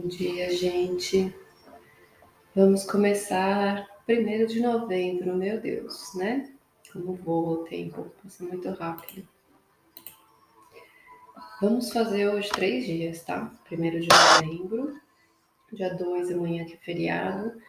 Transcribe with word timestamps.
Bom 0.00 0.08
dia, 0.08 0.50
gente. 0.56 1.30
Vamos 2.56 2.84
começar 2.84 3.86
primeiro 4.06 4.46
de 4.46 4.58
novembro, 4.58 5.36
meu 5.36 5.60
Deus, 5.60 6.14
né? 6.14 6.50
Como 6.90 7.12
voa 7.16 7.58
o 7.60 7.64
tempo, 7.64 8.10
passa 8.22 8.42
muito 8.42 8.70
rápido. 8.70 9.28
Vamos 11.60 11.92
fazer 11.92 12.28
hoje 12.28 12.48
três 12.48 12.86
dias, 12.86 13.22
tá? 13.22 13.52
Primeiro 13.64 14.00
de 14.00 14.08
novembro, 14.08 14.98
dia 15.70 15.94
2 15.94 16.30
amanhã 16.30 16.64
que 16.64 16.72
é 16.72 16.78
feriado, 16.78 17.60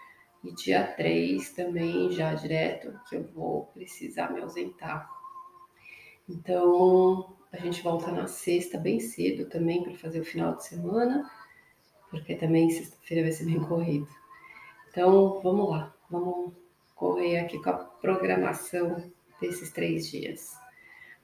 e 0.41 0.53
dia 0.53 0.87
3 0.87 1.49
também 1.49 2.13
já 2.13 2.33
direto, 2.33 2.97
que 3.09 3.17
eu 3.17 3.23
vou 3.35 3.65
precisar 3.73 4.31
me 4.31 4.39
ausentar. 4.39 5.11
Então, 6.29 7.35
a 7.51 7.57
gente 7.57 7.83
volta 7.83 8.09
na 8.09 8.25
sexta 8.25 8.77
bem 8.77 9.01
cedo 9.01 9.49
também 9.49 9.83
para 9.83 9.93
fazer 9.95 10.21
o 10.21 10.25
final 10.25 10.55
de 10.55 10.65
semana 10.65 11.29
porque 12.11 12.35
também 12.35 12.69
sexta-feira 12.69 13.23
vai 13.23 13.31
ser 13.31 13.45
bem 13.45 13.59
corrido. 13.61 14.07
Então, 14.89 15.39
vamos 15.41 15.69
lá, 15.69 15.95
vamos 16.09 16.51
correr 16.93 17.39
aqui 17.39 17.57
com 17.57 17.69
a 17.69 17.73
programação 17.73 19.01
desses 19.39 19.71
três 19.71 20.07
dias. 20.09 20.55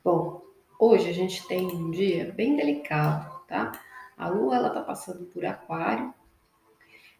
Bom, 0.03 0.41
hoje 0.79 1.09
a 1.09 1.13
gente 1.13 1.45
tem 1.47 1.67
um 1.67 1.91
dia 1.91 2.31
bem 2.31 2.55
delicado, 2.55 3.45
tá? 3.47 3.73
A 4.17 4.29
Lua, 4.29 4.55
ela 4.55 4.69
tá 4.69 4.81
passando 4.81 5.25
por 5.25 5.45
Aquário, 5.45 6.13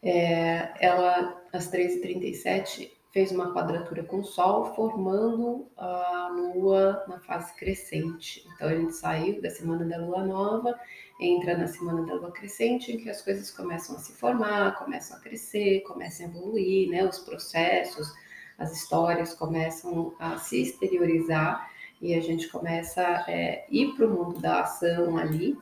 é, 0.02 0.73
ela, 0.80 1.44
às 1.52 1.70
13h37, 1.70 2.89
fez 3.11 3.31
uma 3.31 3.53
quadratura 3.53 4.03
com 4.03 4.20
o 4.20 4.23
Sol, 4.23 4.73
formando 4.73 5.67
a 5.75 6.30
Lua 6.34 7.03
na 7.08 7.20
fase 7.20 7.53
crescente. 7.55 8.47
Então, 8.55 8.70
a 8.70 8.75
gente 8.75 8.94
saiu 8.94 9.41
da 9.41 9.49
semana 9.49 9.86
da 9.86 9.97
Lua 9.97 10.23
Nova 10.23 10.80
entra 11.20 11.57
na 11.57 11.67
semana 11.67 12.05
da 12.05 12.13
lua 12.13 12.31
crescente, 12.31 12.91
em 12.91 12.98
que 12.98 13.09
as 13.09 13.22
coisas 13.22 13.50
começam 13.52 13.95
a 13.95 14.00
se 14.00 14.14
formar, 14.14 14.78
começam 14.78 15.17
a 15.17 15.19
crescer, 15.19 15.81
começam 15.81 16.25
a 16.25 16.30
evoluir, 16.30 16.89
né? 16.89 17.03
Os 17.03 17.19
processos, 17.19 18.14
as 18.58 18.72
histórias 18.72 19.33
começam 19.33 20.14
a 20.19 20.38
se 20.38 20.61
exteriorizar 20.61 21.69
e 22.02 22.14
a 22.14 22.22
gente 22.22 22.47
começa 22.50 23.02
a 23.02 23.31
é, 23.31 23.66
ir 23.69 23.95
para 23.95 24.06
o 24.06 24.09
mundo 24.09 24.39
da 24.39 24.61
ação 24.61 25.17
ali, 25.17 25.58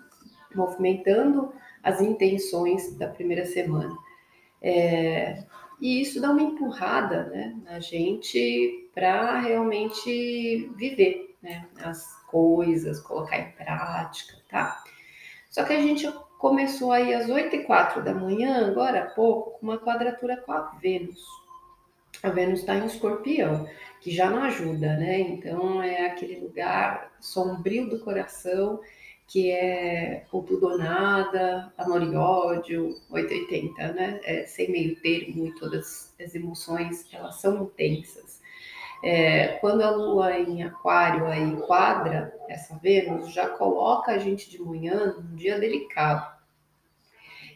movimentando 0.54 1.54
as 1.82 2.02
intenções 2.02 2.96
da 2.98 3.08
primeira 3.08 3.46
semana. 3.46 3.96
É, 4.62 5.44
e 5.80 6.02
isso 6.02 6.22
dá 6.22 6.32
uma 6.32 6.42
empurrada 6.42 7.26
né, 7.26 7.56
na 7.64 7.80
gente 7.80 8.90
para 8.94 9.40
realmente 9.40 10.72
viver 10.76 11.36
né, 11.42 11.68
as 11.82 12.04
coisas, 12.28 13.00
colocar 13.02 13.38
em 13.38 13.52
prática, 13.52 14.38
tá? 14.50 14.84
Só 15.56 15.64
que 15.64 15.72
a 15.72 15.80
gente 15.80 16.06
começou 16.38 16.92
aí 16.92 17.14
às 17.14 17.30
8 17.30 17.56
e 17.56 17.64
4 17.64 18.04
da 18.04 18.14
manhã, 18.14 18.68
agora 18.68 19.04
há 19.04 19.06
pouco, 19.06 19.52
com 19.52 19.68
uma 19.68 19.78
quadratura 19.78 20.36
com 20.36 20.52
a 20.52 20.78
Vênus. 20.82 21.26
A 22.22 22.30
Vênus 22.30 22.60
está 22.60 22.76
em 22.76 22.86
escorpião, 22.86 23.66
que 24.02 24.12
já 24.12 24.30
não 24.30 24.44
ajuda, 24.44 24.98
né? 24.98 25.18
Então 25.22 25.82
é 25.82 26.08
aquele 26.08 26.42
lugar 26.42 27.10
sombrio 27.22 27.90
do 27.90 28.02
coração, 28.02 28.82
que 29.30 29.50
é 29.50 30.26
o 30.30 30.44
tudo 30.44 30.72
ou 30.72 30.78
nada, 30.78 31.72
amor 31.78 32.04
e 32.04 32.14
ódio, 32.14 32.94
880, 33.10 33.94
né? 33.94 34.20
É, 34.26 34.46
sem 34.46 34.70
meio 34.70 35.00
termo 35.00 35.48
e 35.48 35.56
todas 35.56 36.14
as 36.22 36.36
emoções, 36.36 37.08
elas 37.14 37.40
são 37.40 37.64
intensas. 37.64 38.42
É, 39.08 39.60
quando 39.60 39.84
a 39.84 39.92
Lua 39.92 40.36
em 40.40 40.64
Aquário 40.64 41.28
aí 41.28 41.56
quadra 41.68 42.36
essa 42.50 42.76
Vênus, 42.80 43.32
já 43.32 43.48
coloca 43.48 44.12
a 44.12 44.18
gente 44.18 44.50
de 44.50 44.60
manhã 44.60 45.14
num 45.14 45.36
dia 45.36 45.60
delicado. 45.60 46.36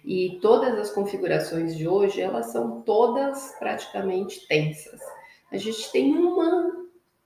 E 0.06 0.38
todas 0.44 0.78
as 0.78 0.92
configurações 0.92 1.76
de 1.76 1.88
hoje, 1.88 2.22
elas 2.22 2.52
são 2.52 2.82
todas 2.82 3.56
praticamente 3.58 4.48
tensas. 4.48 5.02
A 5.52 5.58
gente 5.58 5.92
tem 5.92 6.16
uma 6.16 6.86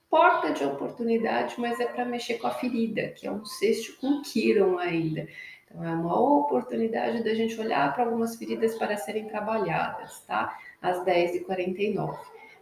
porta 0.10 0.54
de 0.54 0.64
oportunidade, 0.64 1.56
mas 1.58 1.82
é 1.82 1.86
para 1.86 2.06
mexer 2.06 2.36
com 2.36 2.48
a 2.48 2.52
ferida, 2.52 3.10
que 3.10 3.28
é 3.28 3.32
um 3.32 3.44
cesto 3.44 4.00
com 4.00 4.22
Kiron 4.22 4.78
ainda. 4.78 5.28
Então, 5.66 5.84
é 5.84 5.92
uma 5.92 6.18
oportunidade 6.18 7.26
da 7.26 7.34
gente 7.34 7.60
olhar 7.60 7.94
para 7.94 8.06
algumas 8.06 8.38
feridas 8.38 8.76
para 8.76 8.96
serem 8.96 9.28
trabalhadas, 9.28 10.22
tá? 10.22 10.58
Às 10.82 11.04
10h49 11.04 12.18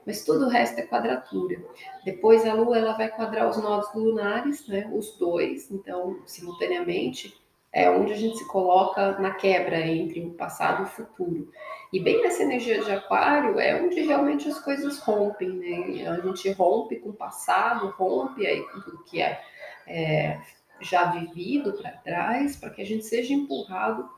mas 0.05 0.23
tudo 0.23 0.45
o 0.45 0.49
resto 0.49 0.79
é 0.79 0.83
quadratura. 0.83 1.61
Depois 2.03 2.45
a 2.45 2.53
Lua 2.53 2.77
ela 2.77 2.93
vai 2.93 3.09
quadrar 3.09 3.49
os 3.49 3.57
nodos 3.57 3.93
lunares, 3.93 4.67
né, 4.67 4.89
os 4.93 5.17
dois, 5.17 5.69
então 5.71 6.19
simultaneamente 6.25 7.39
é 7.73 7.89
onde 7.89 8.11
a 8.11 8.17
gente 8.17 8.37
se 8.37 8.47
coloca 8.47 9.17
na 9.19 9.31
quebra 9.31 9.79
entre 9.79 10.19
o 10.25 10.31
passado 10.31 10.81
e 10.81 10.85
o 10.85 10.89
futuro. 10.89 11.49
E 11.93 11.99
bem 11.99 12.21
nessa 12.21 12.43
energia 12.43 12.83
de 12.83 12.91
aquário 12.91 13.59
é 13.59 13.81
onde 13.81 14.01
realmente 14.01 14.47
as 14.49 14.59
coisas 14.59 14.99
rompem, 14.99 15.49
né? 15.49 16.07
A 16.07 16.19
gente 16.19 16.51
rompe 16.51 16.97
com 16.97 17.09
o 17.09 17.13
passado, 17.13 17.93
rompe 17.97 18.45
aí 18.45 18.61
com 18.61 18.81
tudo 18.81 19.03
que 19.03 19.21
é, 19.21 19.41
é 19.87 20.41
já 20.81 21.05
vivido 21.11 21.73
para 21.73 21.91
trás, 21.91 22.55
para 22.55 22.71
que 22.71 22.81
a 22.81 22.85
gente 22.85 23.05
seja 23.05 23.33
empurrado 23.33 24.09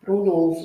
para 0.00 0.12
um 0.12 0.24
novo. 0.24 0.64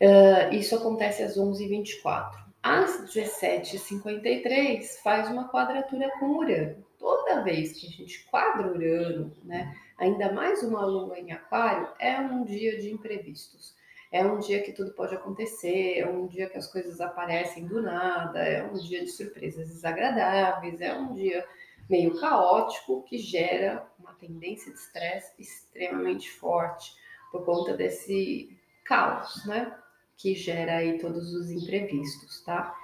Uh, 0.00 0.54
isso 0.54 0.74
acontece 0.74 1.22
às 1.22 1.36
11h24. 1.36 2.49
Às 2.62 3.06
17h53, 3.14 5.00
faz 5.02 5.28
uma 5.30 5.48
quadratura 5.48 6.10
com 6.18 6.36
Urano. 6.36 6.84
Toda 6.98 7.42
vez 7.42 7.72
que 7.72 7.86
a 7.86 7.90
gente 7.90 8.26
quadra 8.26 8.66
Urano, 8.66 9.34
né, 9.42 9.74
ainda 9.96 10.30
mais 10.32 10.62
uma 10.62 10.84
lua 10.84 11.18
em 11.18 11.32
Aquário, 11.32 11.88
é 11.98 12.18
um 12.20 12.44
dia 12.44 12.78
de 12.78 12.92
imprevistos. 12.92 13.74
É 14.12 14.22
um 14.24 14.38
dia 14.38 14.62
que 14.62 14.72
tudo 14.72 14.92
pode 14.92 15.14
acontecer, 15.14 16.00
é 16.00 16.06
um 16.06 16.26
dia 16.26 16.50
que 16.50 16.58
as 16.58 16.66
coisas 16.66 17.00
aparecem 17.00 17.66
do 17.66 17.80
nada, 17.80 18.40
é 18.40 18.62
um 18.62 18.74
dia 18.74 19.04
de 19.04 19.10
surpresas 19.10 19.68
desagradáveis, 19.68 20.80
é 20.80 20.92
um 20.94 21.14
dia 21.14 21.46
meio 21.88 22.20
caótico 22.20 23.02
que 23.04 23.16
gera 23.18 23.86
uma 23.98 24.12
tendência 24.14 24.72
de 24.72 24.78
estresse 24.78 25.32
extremamente 25.38 26.30
forte 26.30 26.94
por 27.32 27.44
conta 27.44 27.76
desse 27.76 28.54
caos, 28.84 29.46
né? 29.46 29.72
Que 30.20 30.34
gera 30.34 30.76
aí 30.76 30.98
todos 30.98 31.32
os 31.32 31.50
imprevistos, 31.50 32.42
tá? 32.42 32.74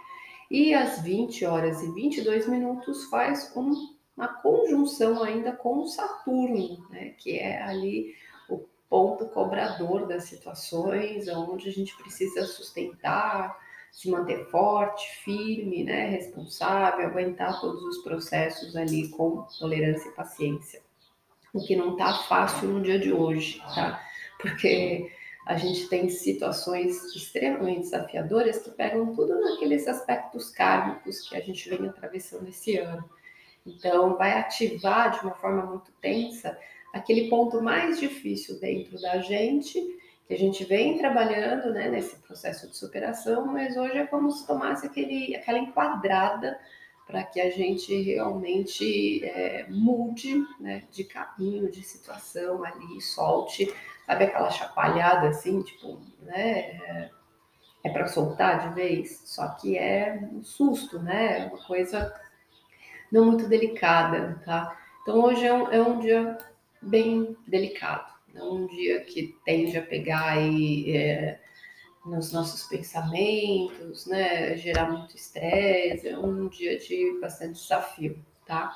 E 0.50 0.72
às 0.72 1.02
20 1.02 1.44
horas 1.44 1.82
e 1.82 1.92
22 1.92 2.48
minutos 2.48 3.04
faz 3.04 3.52
um, 3.54 3.94
uma 4.16 4.28
conjunção 4.28 5.22
ainda 5.22 5.52
com 5.52 5.86
Saturno, 5.86 6.88
né? 6.88 7.10
Que 7.18 7.38
é 7.38 7.62
ali 7.62 8.14
o 8.48 8.64
ponto 8.88 9.26
cobrador 9.26 10.06
das 10.06 10.24
situações, 10.24 11.28
onde 11.28 11.68
a 11.68 11.72
gente 11.72 11.94
precisa 11.96 12.44
sustentar, 12.46 13.54
se 13.92 14.10
manter 14.10 14.46
forte, 14.50 15.06
firme, 15.22 15.84
né? 15.84 16.08
Responsável, 16.08 17.06
aguentar 17.06 17.60
todos 17.60 17.82
os 17.82 17.98
processos 17.98 18.74
ali 18.76 19.08
com 19.10 19.46
tolerância 19.58 20.08
e 20.08 20.12
paciência. 20.12 20.80
O 21.52 21.62
que 21.62 21.76
não 21.76 21.96
tá 21.96 22.14
fácil 22.28 22.68
no 22.68 22.82
dia 22.82 22.98
de 22.98 23.12
hoje, 23.12 23.60
tá? 23.74 24.02
Porque 24.40 25.10
a 25.46 25.56
gente 25.56 25.88
tem 25.88 26.08
situações 26.08 27.14
extremamente 27.14 27.82
desafiadoras 27.82 28.58
que 28.58 28.70
pegam 28.72 29.14
tudo 29.14 29.40
naqueles 29.40 29.86
aspectos 29.86 30.50
kármicos 30.50 31.28
que 31.28 31.36
a 31.36 31.40
gente 31.40 31.68
vem 31.68 31.88
atravessando 31.88 32.48
esse 32.48 32.76
ano. 32.76 33.08
Então, 33.64 34.16
vai 34.16 34.32
ativar 34.32 35.12
de 35.12 35.24
uma 35.24 35.36
forma 35.36 35.64
muito 35.64 35.92
tensa 36.00 36.58
aquele 36.92 37.28
ponto 37.28 37.62
mais 37.62 38.00
difícil 38.00 38.58
dentro 38.58 39.00
da 39.00 39.18
gente, 39.18 39.80
que 40.26 40.34
a 40.34 40.38
gente 40.38 40.64
vem 40.64 40.98
trabalhando 40.98 41.72
né, 41.72 41.88
nesse 41.88 42.16
processo 42.16 42.68
de 42.68 42.76
superação, 42.76 43.46
mas 43.46 43.76
hoje 43.76 43.98
é 43.98 44.06
como 44.06 44.32
se 44.32 44.44
tomasse 44.44 44.84
aquele, 44.84 45.36
aquela 45.36 45.58
enquadrada 45.58 46.58
para 47.06 47.22
que 47.22 47.40
a 47.40 47.50
gente 47.50 47.94
realmente 48.02 49.24
é, 49.24 49.66
mude 49.68 50.44
né, 50.58 50.82
de 50.90 51.04
caminho, 51.04 51.70
de 51.70 51.84
situação 51.84 52.64
ali, 52.64 53.00
solte 53.00 53.72
sabe 54.06 54.24
aquela 54.24 54.50
chacoalhada 54.50 55.28
assim, 55.28 55.62
tipo, 55.62 56.00
né? 56.22 56.58
É, 56.60 57.10
é 57.84 57.90
para 57.90 58.06
soltar 58.06 58.68
de 58.68 58.74
vez, 58.74 59.22
só 59.24 59.48
que 59.50 59.76
é 59.76 60.20
um 60.32 60.42
susto, 60.42 60.98
né? 61.00 61.42
É 61.42 61.46
uma 61.46 61.64
coisa 61.64 62.14
não 63.10 63.26
muito 63.26 63.48
delicada, 63.48 64.40
tá? 64.44 64.76
Então 65.02 65.22
hoje 65.22 65.46
é 65.46 65.52
um, 65.52 65.70
é 65.70 65.80
um 65.80 66.00
dia 66.00 66.38
bem 66.82 67.36
delicado, 67.46 68.12
é 68.34 68.42
um 68.42 68.66
dia 68.66 69.00
que 69.00 69.36
tende 69.44 69.76
a 69.78 69.82
pegar 69.82 70.32
aí 70.32 70.96
é, 70.96 71.40
nos 72.04 72.32
nossos 72.32 72.64
pensamentos, 72.64 74.06
né? 74.06 74.56
Gerar 74.56 74.90
muito 74.90 75.16
estresse, 75.16 76.08
é 76.08 76.18
um 76.18 76.48
dia 76.48 76.78
de 76.78 77.18
bastante 77.20 77.60
desafio, 77.60 78.18
tá? 78.44 78.72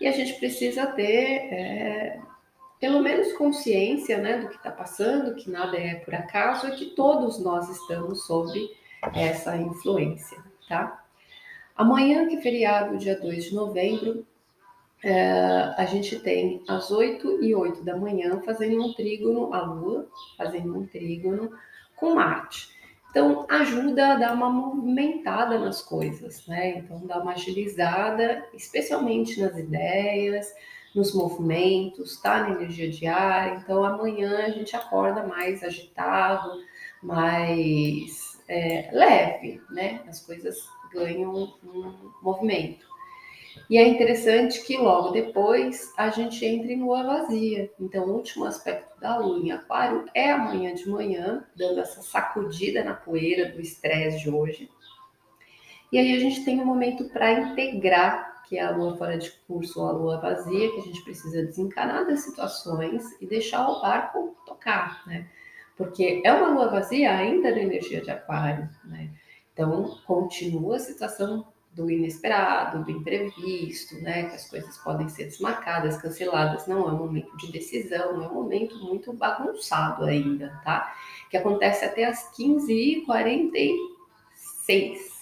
E 0.00 0.06
a 0.06 0.12
gente 0.12 0.34
precisa 0.34 0.86
ter 0.86 1.52
é, 1.52 2.20
pelo 2.86 3.02
menos 3.02 3.32
consciência 3.32 4.16
né, 4.16 4.38
do 4.38 4.48
que 4.48 4.54
está 4.54 4.70
passando, 4.70 5.34
que 5.34 5.50
nada 5.50 5.76
é 5.76 5.96
por 5.96 6.14
acaso, 6.14 6.68
e 6.68 6.76
que 6.76 6.86
todos 6.94 7.40
nós 7.40 7.68
estamos 7.68 8.24
sob 8.24 8.70
essa 9.12 9.56
influência, 9.56 10.38
tá? 10.68 11.04
Amanhã, 11.74 12.28
que 12.28 12.36
é 12.36 12.40
feriado, 12.40 12.96
dia 12.96 13.20
2 13.20 13.46
de 13.46 13.54
novembro, 13.56 14.24
é, 15.02 15.74
a 15.76 15.84
gente 15.84 16.20
tem 16.20 16.62
às 16.68 16.92
8 16.92 17.42
e 17.42 17.56
8 17.56 17.82
da 17.82 17.96
manhã 17.96 18.40
fazendo 18.46 18.80
um 18.80 18.94
trígono, 18.94 19.52
a 19.52 19.62
Lua 19.62 20.08
fazendo 20.38 20.78
um 20.78 20.86
trígono 20.86 21.50
com 21.96 22.14
Marte. 22.14 22.68
Então, 23.10 23.46
ajuda 23.50 24.12
a 24.12 24.14
dar 24.14 24.32
uma 24.32 24.48
movimentada 24.48 25.58
nas 25.58 25.82
coisas, 25.82 26.46
né? 26.46 26.78
Então, 26.78 27.04
dá 27.04 27.18
uma 27.18 27.32
agilizada, 27.32 28.46
especialmente 28.54 29.40
nas 29.40 29.58
ideias, 29.58 30.54
nos 30.96 31.14
movimentos, 31.14 32.20
tá? 32.20 32.42
Na 32.42 32.54
energia 32.54 32.90
diária. 32.90 33.58
Então, 33.62 33.84
amanhã 33.84 34.46
a 34.46 34.50
gente 34.50 34.74
acorda 34.74 35.22
mais 35.22 35.62
agitado, 35.62 36.62
mais 37.02 38.40
é, 38.48 38.88
leve, 38.92 39.60
né? 39.70 40.02
As 40.08 40.20
coisas 40.20 40.56
ganham 40.92 41.52
um 41.62 42.12
movimento. 42.22 42.86
E 43.68 43.78
é 43.78 43.86
interessante 43.86 44.64
que 44.64 44.76
logo 44.76 45.10
depois 45.10 45.92
a 45.96 46.08
gente 46.10 46.44
entre 46.44 46.74
em 46.74 46.82
lua 46.82 47.02
vazia. 47.02 47.70
Então, 47.80 48.06
o 48.06 48.14
último 48.14 48.44
aspecto 48.44 48.98
da 49.00 49.18
lua 49.18 49.38
em 49.38 49.50
Aquário 49.50 50.04
é 50.14 50.30
amanhã 50.30 50.74
de 50.74 50.88
manhã, 50.88 51.44
dando 51.56 51.80
essa 51.80 52.00
sacudida 52.02 52.84
na 52.84 52.94
poeira 52.94 53.50
do 53.50 53.60
estresse 53.60 54.20
de 54.20 54.30
hoje. 54.30 54.70
E 55.90 55.98
aí 55.98 56.14
a 56.14 56.20
gente 56.20 56.44
tem 56.44 56.60
um 56.60 56.64
momento 56.64 57.08
para 57.08 57.32
integrar, 57.32 58.35
que 58.48 58.58
é 58.58 58.62
a 58.62 58.70
lua 58.70 58.96
fora 58.96 59.18
de 59.18 59.30
curso 59.46 59.80
ou 59.80 59.88
a 59.88 59.92
lua 59.92 60.20
vazia, 60.20 60.72
que 60.72 60.78
a 60.78 60.82
gente 60.82 61.02
precisa 61.02 61.42
desencanar 61.42 62.06
das 62.06 62.20
situações 62.20 63.04
e 63.20 63.26
deixar 63.26 63.68
o 63.68 63.80
barco 63.80 64.36
tocar, 64.46 65.02
né? 65.06 65.28
Porque 65.76 66.22
é 66.24 66.32
uma 66.32 66.50
lua 66.50 66.68
vazia 66.68 67.14
ainda 67.14 67.50
na 67.50 67.58
energia 67.58 68.00
de 68.00 68.10
Aquário, 68.10 68.68
né? 68.84 69.10
Então, 69.52 69.98
continua 70.06 70.76
a 70.76 70.80
situação 70.80 71.46
do 71.72 71.90
inesperado, 71.90 72.84
do 72.84 72.90
imprevisto, 72.90 74.00
né? 74.00 74.30
Que 74.30 74.36
as 74.36 74.48
coisas 74.48 74.78
podem 74.78 75.08
ser 75.08 75.24
desmarcadas, 75.24 76.00
canceladas. 76.00 76.66
Não 76.66 76.88
é 76.88 76.92
um 76.92 76.96
momento 76.96 77.36
de 77.36 77.52
decisão, 77.52 78.22
é 78.22 78.28
um 78.28 78.32
momento 78.32 78.78
muito 78.78 79.12
bagunçado 79.12 80.04
ainda, 80.04 80.58
tá? 80.64 80.94
Que 81.30 81.36
acontece 81.36 81.84
até 81.84 82.04
as 82.04 82.32
15h46. 82.34 85.15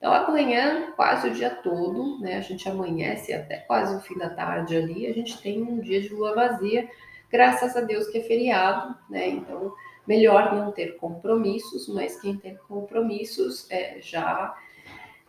Então, 0.00 0.14
amanhã, 0.14 0.92
quase 0.96 1.28
o 1.28 1.34
dia 1.34 1.50
todo, 1.50 2.18
né? 2.20 2.38
A 2.38 2.40
gente 2.40 2.66
amanhece 2.66 3.34
até 3.34 3.58
quase 3.58 3.94
o 3.94 4.00
fim 4.00 4.16
da 4.16 4.30
tarde 4.30 4.74
ali, 4.74 5.06
a 5.06 5.12
gente 5.12 5.40
tem 5.42 5.62
um 5.62 5.78
dia 5.78 6.00
de 6.00 6.08
lua 6.08 6.34
vazia, 6.34 6.88
graças 7.30 7.76
a 7.76 7.82
Deus 7.82 8.08
que 8.08 8.16
é 8.16 8.22
feriado, 8.22 8.96
né? 9.10 9.28
Então, 9.28 9.74
melhor 10.08 10.54
não 10.54 10.72
ter 10.72 10.96
compromissos, 10.96 11.86
mas 11.86 12.18
quem 12.18 12.34
tem 12.34 12.56
compromissos 12.66 13.70
é, 13.70 13.98
já 14.00 14.56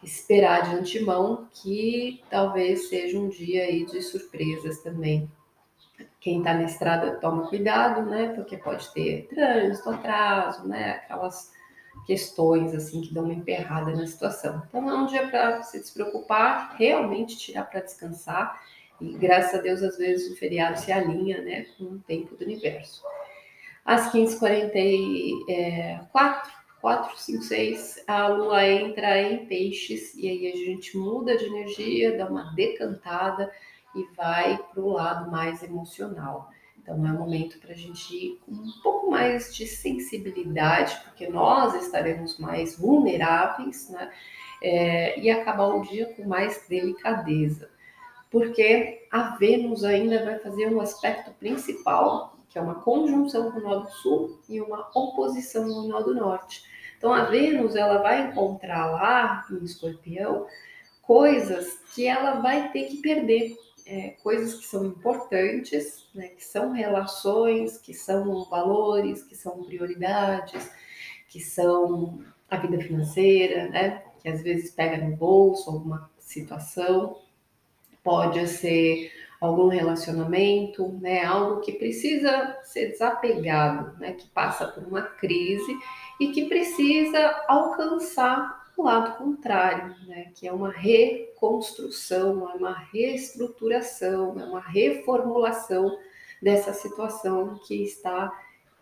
esperar 0.01 0.69
de 0.69 0.75
antemão 0.77 1.49
que 1.51 2.23
talvez 2.29 2.87
seja 2.87 3.19
um 3.19 3.27
dia 3.27 3.63
aí 3.63 3.85
de 3.85 4.01
surpresas 4.01 4.79
também. 4.79 5.29
Quem 6.21 6.37
está 6.37 6.53
na 6.53 6.63
estrada 6.63 7.19
toma 7.19 7.49
cuidado, 7.49 8.03
né? 8.03 8.29
Porque 8.29 8.55
pode 8.55 8.89
ter 8.93 9.27
trânsito, 9.27 9.89
atraso, 9.89 10.65
né? 10.65 10.91
Aquelas 10.91 11.51
questões 12.05 12.73
assim 12.73 13.01
que 13.01 13.13
dão 13.13 13.25
uma 13.25 13.33
emperrada 13.33 13.91
na 13.91 14.07
situação. 14.07 14.63
Então 14.67 14.89
é 14.89 14.93
um 14.93 15.05
dia 15.05 15.27
para 15.27 15.61
se 15.63 15.79
despreocupar, 15.79 16.75
realmente 16.77 17.37
tirar 17.37 17.65
para 17.65 17.81
descansar. 17.81 18.61
E 18.99 19.13
graças 19.13 19.59
a 19.59 19.61
Deus, 19.61 19.81
às 19.81 19.97
vezes 19.97 20.31
o 20.31 20.37
feriado 20.37 20.79
se 20.79 20.91
alinha 20.91 21.41
né, 21.41 21.65
com 21.77 21.85
o 21.85 21.99
tempo 21.99 22.35
do 22.35 22.45
universo. 22.45 23.03
Às 23.83 24.11
15h44, 24.13 26.61
4, 26.81 27.17
5, 27.17 27.43
6, 27.43 28.03
a 28.07 28.27
lua 28.27 28.67
entra 28.67 29.21
em 29.21 29.45
peixes 29.45 30.15
e 30.15 30.27
aí 30.27 30.51
a 30.51 30.55
gente 30.55 30.97
muda 30.97 31.37
de 31.37 31.45
energia, 31.45 32.17
dá 32.17 32.27
uma 32.27 32.53
decantada 32.53 33.51
e 33.95 34.03
vai 34.15 34.57
para 34.57 34.81
o 34.81 34.89
lado 34.89 35.31
mais 35.31 35.63
emocional. 35.63 36.49
Então 36.81 36.95
é 37.05 37.11
um 37.11 37.19
momento 37.19 37.59
para 37.59 37.71
a 37.71 37.77
gente 37.77 38.13
ir 38.15 38.39
com 38.45 38.51
um 38.51 38.71
pouco 38.81 39.11
mais 39.11 39.55
de 39.55 39.67
sensibilidade, 39.67 40.99
porque 41.03 41.29
nós 41.29 41.75
estaremos 41.75 42.39
mais 42.39 42.77
vulneráveis, 42.77 43.89
né? 43.89 44.11
É, 44.63 45.19
e 45.19 45.29
acabar 45.29 45.67
o 45.67 45.81
dia 45.81 46.13
com 46.13 46.27
mais 46.27 46.65
delicadeza. 46.67 47.69
Porque 48.29 49.07
a 49.11 49.35
Vênus 49.37 49.83
ainda 49.83 50.23
vai 50.23 50.39
fazer 50.39 50.67
um 50.67 50.79
aspecto 50.79 51.31
principal, 51.31 52.37
que 52.49 52.57
é 52.57 52.61
uma 52.61 52.75
conjunção 52.75 53.51
com 53.51 53.59
o 53.59 53.61
nó 53.61 53.79
do 53.79 53.91
sul 53.91 54.39
e 54.47 54.61
uma 54.61 54.89
oposição 54.93 55.65
no 55.65 55.87
nó 55.87 56.01
do 56.01 56.13
norte. 56.13 56.63
Então 56.97 57.13
a 57.13 57.25
Vênus 57.25 57.75
ela 57.75 57.97
vai 57.97 58.27
encontrar 58.27 58.91
lá 58.91 59.45
em 59.51 59.63
Escorpião 59.63 60.45
coisas 61.01 61.79
que 61.93 62.07
ela 62.07 62.39
vai 62.39 62.71
ter 62.71 62.85
que 62.85 62.97
perder, 62.97 63.57
é, 63.85 64.11
coisas 64.23 64.55
que 64.55 64.65
são 64.65 64.85
importantes, 64.85 66.07
né, 66.13 66.29
que 66.29 66.43
são 66.43 66.71
relações, 66.71 67.77
que 67.77 67.93
são 67.93 68.45
valores, 68.49 69.23
que 69.23 69.35
são 69.35 69.63
prioridades, 69.63 70.71
que 71.29 71.39
são 71.39 72.23
a 72.49 72.57
vida 72.57 72.79
financeira, 72.79 73.69
né, 73.69 74.03
que 74.21 74.29
às 74.29 74.41
vezes 74.41 74.71
pega 74.71 74.97
no 74.97 75.15
bolso 75.15 75.69
alguma 75.69 76.09
situação, 76.19 77.17
pode 78.03 78.47
ser 78.47 79.11
algum 79.39 79.67
relacionamento, 79.67 80.87
né, 81.01 81.23
algo 81.25 81.61
que 81.61 81.71
precisa 81.71 82.59
ser 82.63 82.91
desapegado, 82.91 83.97
né, 83.97 84.13
que 84.13 84.27
passa 84.29 84.67
por 84.67 84.83
uma 84.83 85.01
crise 85.01 85.75
e 86.19 86.31
que 86.31 86.47
precisa 86.47 87.43
alcançar 87.47 88.60
lado 88.83 89.17
contrário, 89.17 89.95
né? 90.07 90.31
que 90.35 90.47
é 90.47 90.51
uma 90.51 90.71
reconstrução, 90.71 92.49
é 92.49 92.53
uma 92.55 92.73
reestruturação, 92.73 94.39
é 94.39 94.43
uma 94.43 94.59
reformulação 94.59 95.97
dessa 96.41 96.73
situação 96.73 97.59
que 97.65 97.83
está 97.83 98.31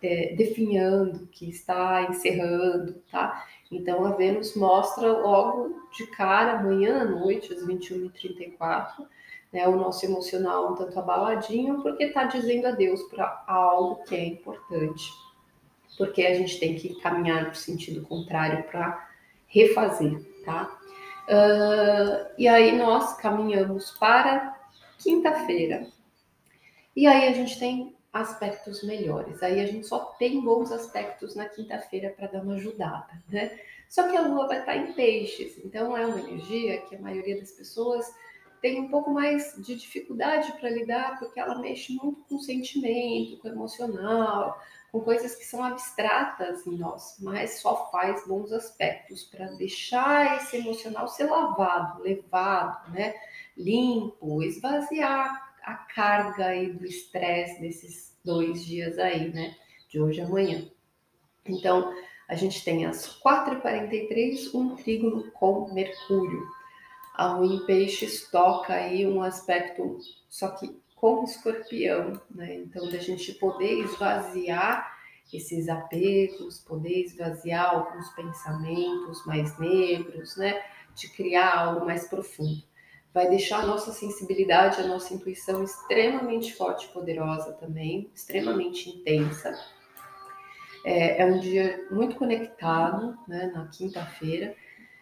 é, 0.01 0.33
definhando, 0.35 1.27
que 1.27 1.49
está 1.49 2.03
encerrando, 2.03 3.01
tá? 3.11 3.45
Então 3.71 4.05
a 4.05 4.11
Vênus 4.11 4.55
mostra 4.55 5.11
logo 5.11 5.87
de 5.95 6.07
cara, 6.07 6.59
amanhã 6.59 7.01
à 7.01 7.05
noite, 7.05 7.53
às 7.53 7.65
21h34, 7.65 9.05
né, 9.51 9.67
o 9.67 9.75
nosso 9.75 10.05
emocional 10.05 10.71
um 10.71 10.75
tanto 10.75 10.97
abaladinho, 10.97 11.81
porque 11.81 12.05
está 12.05 12.23
dizendo 12.23 12.67
adeus 12.67 13.03
para 13.03 13.43
algo 13.47 14.03
que 14.03 14.15
é 14.15 14.25
importante 14.25 15.11
porque 15.99 16.25
a 16.25 16.33
gente 16.33 16.57
tem 16.61 16.75
que 16.75 16.95
caminhar 17.01 17.47
no 17.47 17.53
sentido 17.53 18.01
contrário 18.03 18.63
para 18.63 19.08
refazer, 19.49 20.21
tá? 20.45 20.79
Uh, 21.27 22.33
e 22.37 22.47
aí 22.47 22.77
nós 22.77 23.17
caminhamos 23.17 23.91
para 23.91 24.57
quinta-feira. 24.97 25.87
E 26.95 27.05
aí 27.05 27.27
a 27.27 27.33
gente 27.33 27.59
tem 27.59 27.95
aspectos 28.11 28.83
melhores. 28.83 29.43
Aí 29.43 29.59
a 29.59 29.65
gente 29.65 29.85
só 29.87 29.99
tem 30.17 30.41
bons 30.41 30.71
aspectos 30.71 31.35
na 31.35 31.47
quinta-feira 31.47 32.13
para 32.15 32.27
dar 32.27 32.41
uma 32.41 32.55
ajudada, 32.55 33.21
né? 33.29 33.59
Só 33.87 34.07
que 34.07 34.15
a 34.15 34.21
lua 34.21 34.47
vai 34.47 34.59
estar 34.59 34.75
em 34.75 34.93
peixes, 34.93 35.57
então 35.63 35.97
é 35.97 36.05
uma 36.05 36.19
energia 36.19 36.81
que 36.81 36.95
a 36.95 36.99
maioria 36.99 37.39
das 37.39 37.51
pessoas 37.51 38.05
tem 38.61 38.79
um 38.79 38.89
pouco 38.89 39.09
mais 39.11 39.55
de 39.57 39.75
dificuldade 39.75 40.51
para 40.59 40.69
lidar, 40.69 41.17
porque 41.17 41.39
ela 41.39 41.59
mexe 41.59 41.93
muito 41.93 42.23
com 42.25 42.35
o 42.35 42.41
sentimento, 42.41 43.39
com 43.39 43.47
o 43.47 43.51
emocional, 43.51 44.61
com 44.91 45.01
coisas 45.01 45.35
que 45.35 45.45
são 45.45 45.63
abstratas 45.63 46.65
em 46.65 46.77
nós, 46.77 47.17
mas 47.19 47.59
só 47.59 47.89
faz 47.91 48.27
bons 48.27 48.51
aspectos 48.51 49.23
para 49.23 49.45
deixar 49.51 50.37
esse 50.37 50.57
emocional 50.57 51.07
ser 51.07 51.25
lavado, 51.25 52.01
levado, 52.01 52.91
né? 52.91 53.13
limpo, 53.59 54.41
esvaziar 54.41 55.53
a 55.63 55.75
carga 55.75 56.47
aí 56.47 56.71
do 56.71 56.85
estresse 56.85 57.61
desses 57.61 58.17
dois 58.23 58.65
dias 58.65 58.97
aí, 58.97 59.31
né? 59.31 59.55
De 59.89 59.99
hoje 59.99 60.19
e 60.19 60.23
amanhã. 60.23 60.65
Então, 61.45 61.93
a 62.27 62.35
gente 62.35 62.63
tem 62.63 62.85
às 62.85 63.19
4h43 63.21 64.53
um 64.53 64.75
trígono 64.75 65.29
com 65.31 65.71
Mercúrio. 65.73 66.47
A 67.15 67.37
em 67.43 67.65
peixes 67.65 68.29
toca 68.29 68.73
aí 68.73 69.05
um 69.05 69.21
aspecto, 69.21 69.97
só 70.29 70.49
que 70.51 70.79
com 70.99 71.23
escorpião, 71.23 72.21
né? 72.29 72.55
Então, 72.55 72.89
da 72.89 72.97
gente 72.97 73.33
poder 73.33 73.83
esvaziar 73.85 74.97
esses 75.33 75.69
apegos, 75.69 76.59
poder 76.59 77.05
esvaziar 77.05 77.73
alguns 77.73 78.09
pensamentos 78.09 79.25
mais 79.25 79.57
negros, 79.57 80.35
né? 80.35 80.61
De 80.93 81.07
criar 81.09 81.55
algo 81.55 81.85
mais 81.85 82.07
profundo. 82.07 82.63
Vai 83.13 83.29
deixar 83.29 83.59
a 83.61 83.65
nossa 83.65 83.91
sensibilidade, 83.91 84.81
a 84.81 84.87
nossa 84.87 85.13
intuição 85.13 85.63
extremamente 85.63 86.53
forte 86.53 86.85
e 86.85 86.89
poderosa 86.89 87.53
também, 87.53 88.09
extremamente 88.13 88.89
intensa. 88.89 89.57
É, 90.85 91.21
é 91.21 91.25
um 91.25 91.39
dia 91.39 91.87
muito 91.91 92.15
conectado, 92.17 93.17
né? 93.27 93.51
Na 93.53 93.67
quinta-feira 93.67 94.55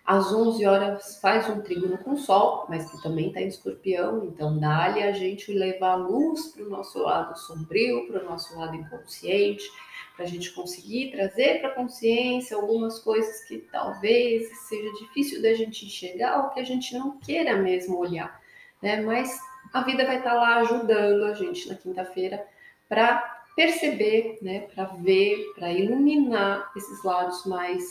às 0.08 0.32
11 0.32 0.66
horas 0.66 1.20
faz 1.22 1.50
um 1.50 1.60
trígono 1.60 1.98
com 1.98 2.16
Sol, 2.16 2.66
mas 2.70 2.90
que 2.90 3.04
também 3.04 3.28
está 3.28 3.42
em 3.42 3.50
escorpião, 3.50 4.24
então 4.24 4.58
dá-lhe 4.58 5.04
a 5.04 5.12
gente 5.12 5.52
levar 5.52 5.92
a 5.92 5.96
luz 5.96 6.48
para 6.48 6.64
o 6.64 6.70
nosso 6.70 7.00
lado 7.00 7.38
sombrio, 7.38 8.08
para 8.08 8.24
o 8.24 8.26
nosso 8.26 8.58
lado 8.58 8.74
inconsciente, 8.74 9.70
para 10.16 10.24
a 10.24 10.28
gente 10.28 10.54
conseguir 10.54 11.12
trazer 11.12 11.60
para 11.60 11.72
a 11.72 11.76
consciência 11.76 12.56
algumas 12.56 13.00
coisas 13.00 13.44
que 13.44 13.58
talvez 13.70 14.48
seja 14.70 14.90
difícil 14.94 15.42
da 15.42 15.54
gente 15.54 15.86
enxergar 15.86 16.42
ou 16.42 16.50
que 16.52 16.62
a 16.62 16.64
gente 16.64 16.98
não 16.98 17.20
queira 17.20 17.58
mesmo 17.58 18.00
olhar, 18.00 18.42
né? 18.82 19.02
Mas 19.02 19.38
a 19.74 19.82
vida 19.82 20.06
vai 20.06 20.20
estar 20.20 20.30
tá 20.30 20.36
lá 20.38 20.56
ajudando 20.60 21.26
a 21.26 21.34
gente 21.34 21.68
na 21.68 21.76
quinta-feira 21.76 22.48
para 22.88 23.44
perceber, 23.58 24.38
né, 24.42 24.62
para 24.74 24.86
ver, 24.86 25.54
para 25.56 25.74
iluminar 25.74 26.72
esses 26.78 27.04
lados 27.04 27.46
mais 27.46 27.84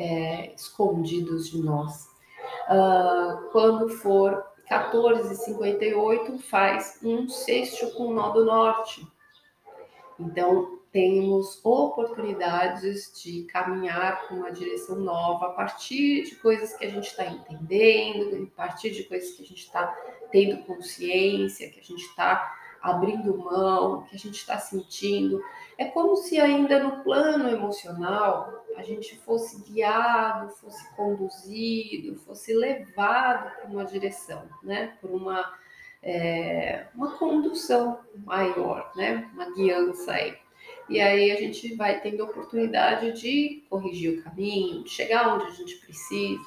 é, 0.00 0.54
escondidos 0.54 1.50
de 1.50 1.58
nós. 1.62 2.08
Uh, 2.70 3.50
quando 3.52 3.90
for 3.90 4.42
14h58, 4.70 6.38
faz 6.38 6.98
um 7.02 7.28
sexto 7.28 7.90
com 7.94 8.06
o 8.06 8.14
nó 8.14 8.30
do 8.30 8.44
norte. 8.46 9.06
Então, 10.18 10.78
temos 10.90 11.60
oportunidades 11.62 13.12
de 13.22 13.42
caminhar 13.44 14.26
com 14.26 14.36
uma 14.36 14.50
direção 14.50 14.96
nova 14.96 15.48
a 15.48 15.50
partir 15.50 16.24
de 16.24 16.36
coisas 16.36 16.74
que 16.74 16.86
a 16.86 16.90
gente 16.90 17.08
está 17.08 17.26
entendendo, 17.26 18.50
a 18.54 18.56
partir 18.56 18.90
de 18.90 19.04
coisas 19.04 19.32
que 19.32 19.42
a 19.42 19.46
gente 19.46 19.64
está 19.64 19.86
tendo 20.32 20.64
consciência, 20.64 21.70
que 21.70 21.78
a 21.78 21.84
gente 21.84 22.02
está 22.06 22.59
abrindo 22.82 23.36
mão, 23.36 24.02
que 24.02 24.14
a 24.14 24.18
gente 24.18 24.36
está 24.36 24.58
sentindo. 24.58 25.42
É 25.76 25.86
como 25.86 26.16
se 26.16 26.40
ainda 26.40 26.82
no 26.82 27.02
plano 27.02 27.48
emocional 27.48 28.64
a 28.76 28.82
gente 28.82 29.16
fosse 29.18 29.62
guiado, 29.70 30.50
fosse 30.54 30.88
conduzido, 30.94 32.16
fosse 32.20 32.54
levado 32.54 33.50
para 33.56 33.70
uma 33.70 33.84
direção, 33.84 34.48
né? 34.62 34.96
Por 35.00 35.10
uma, 35.10 35.52
é, 36.02 36.86
uma 36.94 37.18
condução 37.18 38.00
maior, 38.24 38.90
né? 38.96 39.28
Uma 39.34 39.52
guiança 39.52 40.12
aí. 40.12 40.36
E 40.88 41.00
aí 41.00 41.30
a 41.30 41.36
gente 41.36 41.74
vai 41.74 42.00
tendo 42.00 42.22
a 42.22 42.26
oportunidade 42.26 43.12
de 43.12 43.64
corrigir 43.68 44.18
o 44.18 44.22
caminho, 44.22 44.82
de 44.82 44.90
chegar 44.90 45.34
onde 45.34 45.46
a 45.46 45.50
gente 45.50 45.76
precisa. 45.76 46.42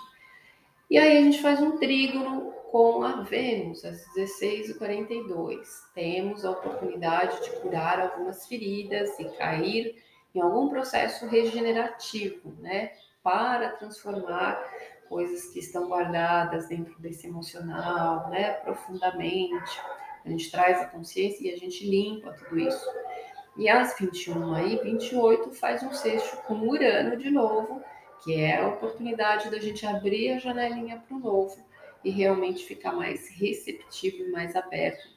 E 0.89 0.97
aí 0.97 1.17
a 1.17 1.21
gente 1.21 1.41
faz 1.41 1.61
um 1.61 1.77
trígono 1.77 2.53
com 2.73 3.03
a 3.03 3.21
Vênus, 3.21 3.85
às 3.85 4.03
16h42. 4.15 5.59
Temos 5.93 6.43
a 6.43 6.49
oportunidade 6.49 7.43
de 7.43 7.51
curar 7.57 7.99
algumas 7.99 8.47
feridas 8.47 9.11
e 9.19 9.25
cair 9.37 10.03
em 10.33 10.41
algum 10.41 10.69
processo 10.69 11.27
regenerativo, 11.27 12.51
né? 12.59 12.89
Para 13.21 13.73
transformar 13.73 14.59
coisas 15.07 15.53
que 15.53 15.59
estão 15.59 15.87
guardadas 15.87 16.67
dentro 16.67 16.99
desse 16.99 17.27
emocional, 17.27 18.27
né? 18.31 18.53
Profundamente. 18.53 19.79
A 20.25 20.29
gente 20.29 20.49
traz 20.49 20.81
a 20.81 20.87
consciência 20.87 21.47
e 21.47 21.53
a 21.53 21.57
gente 21.57 21.87
limpa 21.87 22.33
tudo 22.33 22.57
isso. 22.57 22.89
E 23.55 23.69
às 23.69 23.95
21 23.99 24.57
e 24.65 24.77
28 24.77 25.53
faz 25.53 25.83
um 25.83 25.93
sexto 25.93 26.37
com 26.47 26.67
Urano 26.67 27.17
de 27.17 27.29
novo, 27.29 27.83
que 28.23 28.33
é 28.33 28.63
a 28.63 28.67
oportunidade 28.67 29.51
da 29.51 29.59
gente 29.59 29.85
abrir 29.85 30.31
a 30.31 30.39
janelinha 30.39 30.97
para 31.07 31.15
o 31.15 31.19
novo 31.19 31.72
e 32.03 32.10
realmente 32.10 32.65
ficar 32.65 32.91
mais 32.91 33.29
receptivo 33.29 34.24
e 34.24 34.31
mais 34.31 34.55
aberto 34.55 35.07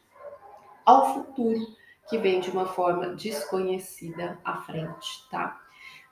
ao 0.85 1.15
futuro 1.15 1.67
que 2.09 2.19
vem 2.19 2.41
de 2.41 2.51
uma 2.51 2.67
forma 2.67 3.09
desconhecida 3.15 4.39
à 4.45 4.59
frente, 4.63 5.29
tá? 5.31 5.61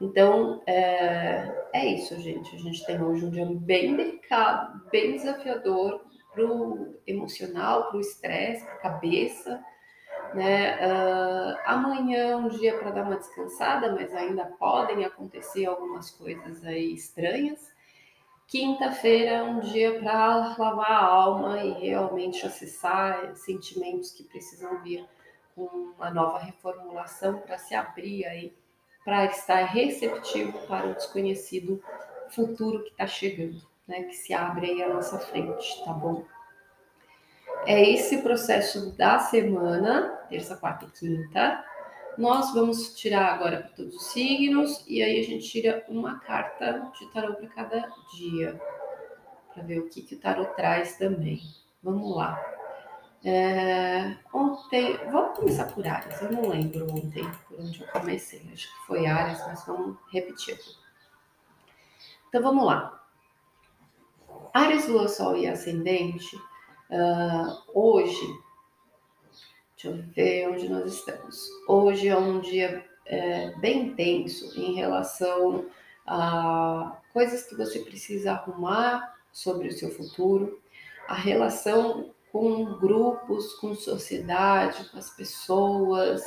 Então, 0.00 0.60
é, 0.66 1.68
é 1.72 1.86
isso, 1.86 2.18
gente. 2.20 2.54
A 2.56 2.58
gente 2.58 2.84
tem 2.84 3.00
hoje 3.00 3.24
um 3.24 3.30
dia 3.30 3.46
bem 3.46 3.94
delicado, 3.94 4.82
bem 4.90 5.12
desafiador 5.12 6.04
para 6.32 6.44
o 6.44 6.96
emocional, 7.06 7.88
para 7.88 7.98
o 7.98 8.00
estresse, 8.00 8.64
para 8.64 8.74
a 8.74 8.78
cabeça, 8.78 9.64
né? 10.34 10.76
Uh, 10.84 11.58
amanhã 11.64 12.18
é 12.18 12.36
um 12.36 12.48
dia 12.48 12.76
para 12.76 12.90
dar 12.90 13.04
uma 13.04 13.16
descansada, 13.16 13.92
mas 13.92 14.12
ainda 14.12 14.44
podem 14.44 15.04
acontecer 15.04 15.66
algumas 15.66 16.10
coisas 16.10 16.64
aí 16.64 16.92
estranhas. 16.92 17.72
Quinta-feira 18.46 19.30
é 19.30 19.42
um 19.42 19.60
dia 19.60 19.98
para 19.98 20.54
lavar 20.58 20.90
a 20.90 21.04
alma 21.04 21.64
e 21.64 21.72
realmente 21.72 22.46
acessar 22.46 23.34
sentimentos 23.34 24.12
que 24.12 24.22
precisam 24.22 24.82
vir 24.82 25.04
com 25.54 25.64
uma 25.96 26.10
nova 26.10 26.38
reformulação 26.38 27.38
para 27.38 27.56
se 27.56 27.74
abrir 27.74 28.26
aí, 28.26 28.54
para 29.04 29.24
estar 29.26 29.64
receptivo 29.64 30.58
para 30.66 30.86
o 30.86 30.94
desconhecido 30.94 31.82
futuro 32.30 32.84
que 32.84 32.90
está 32.90 33.06
chegando, 33.06 33.60
né? 33.86 34.02
Que 34.04 34.14
se 34.14 34.34
abre 34.34 34.70
aí 34.70 34.82
à 34.82 34.92
nossa 34.92 35.18
frente, 35.18 35.84
tá 35.84 35.92
bom? 35.92 36.24
É 37.66 37.90
esse 37.90 38.18
processo 38.22 38.90
da 38.96 39.18
semana, 39.18 40.10
terça, 40.28 40.56
quarta 40.56 40.84
e 40.84 40.90
quinta. 40.90 41.64
Nós 42.16 42.54
vamos 42.54 42.94
tirar 42.94 43.34
agora 43.34 43.58
para 43.58 43.70
todos 43.70 43.94
os 43.94 44.12
signos 44.12 44.84
e 44.86 45.02
aí 45.02 45.18
a 45.18 45.22
gente 45.22 45.48
tira 45.48 45.84
uma 45.88 46.18
carta 46.20 46.90
de 46.98 47.12
tarô 47.12 47.34
para 47.34 47.48
cada 47.48 47.92
dia, 48.14 48.60
para 49.52 49.62
ver 49.62 49.80
o 49.80 49.88
que, 49.88 50.02
que 50.02 50.14
o 50.14 50.20
tarô 50.20 50.44
traz 50.46 50.96
também. 50.96 51.40
Vamos 51.82 52.14
lá. 52.16 52.40
É, 53.24 54.16
ontem, 54.32 54.96
vamos 55.10 55.38
começar 55.38 55.64
por 55.72 55.86
Ares. 55.86 56.20
Eu 56.20 56.32
não 56.32 56.48
lembro 56.48 56.84
ontem 56.90 57.28
por 57.48 57.60
onde 57.60 57.80
eu 57.80 57.88
comecei. 57.88 58.40
Acho 58.52 58.68
que 58.68 58.86
foi 58.86 59.06
Ares, 59.06 59.38
mas 59.46 59.64
vamos 59.66 59.96
repetir 60.12 60.54
aqui. 60.54 60.76
Então 62.28 62.42
vamos 62.42 62.64
lá. 62.64 63.02
Ares, 64.52 64.86
Lua, 64.86 65.08
Sol 65.08 65.36
e 65.36 65.48
Ascendente 65.48 66.36
Uh, 66.90 67.62
hoje, 67.74 68.26
deixa 69.84 69.88
eu 69.88 70.02
ver 70.14 70.48
onde 70.48 70.68
nós 70.68 70.94
estamos. 70.94 71.48
Hoje 71.68 72.08
é 72.08 72.16
um 72.16 72.40
dia 72.40 72.84
é, 73.04 73.50
bem 73.58 73.88
intenso 73.88 74.58
em 74.58 74.74
relação 74.74 75.66
a 76.06 76.96
coisas 77.12 77.44
que 77.44 77.54
você 77.54 77.80
precisa 77.80 78.32
arrumar 78.32 79.14
sobre 79.30 79.68
o 79.68 79.72
seu 79.72 79.90
futuro, 79.90 80.60
a 81.06 81.14
relação 81.14 82.10
com 82.32 82.64
grupos, 82.78 83.54
com 83.54 83.74
sociedade, 83.74 84.88
com 84.90 84.98
as 84.98 85.10
pessoas, 85.10 86.22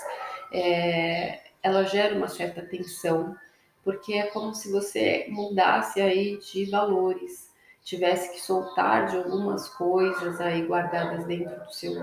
é, 0.52 1.42
ela 1.64 1.84
gera 1.84 2.16
uma 2.16 2.28
certa 2.28 2.62
tensão, 2.62 3.36
porque 3.84 4.14
é 4.14 4.28
como 4.28 4.54
se 4.54 4.72
você 4.72 5.26
mudasse 5.30 6.00
aí 6.00 6.38
de 6.38 6.70
valores 6.70 7.48
tivesse 7.84 8.34
que 8.34 8.42
soltar 8.42 9.08
de 9.08 9.16
algumas 9.16 9.70
coisas 9.70 10.42
aí 10.42 10.62
guardadas 10.64 11.26
dentro 11.26 11.58
do 11.64 11.74
seu 11.74 11.94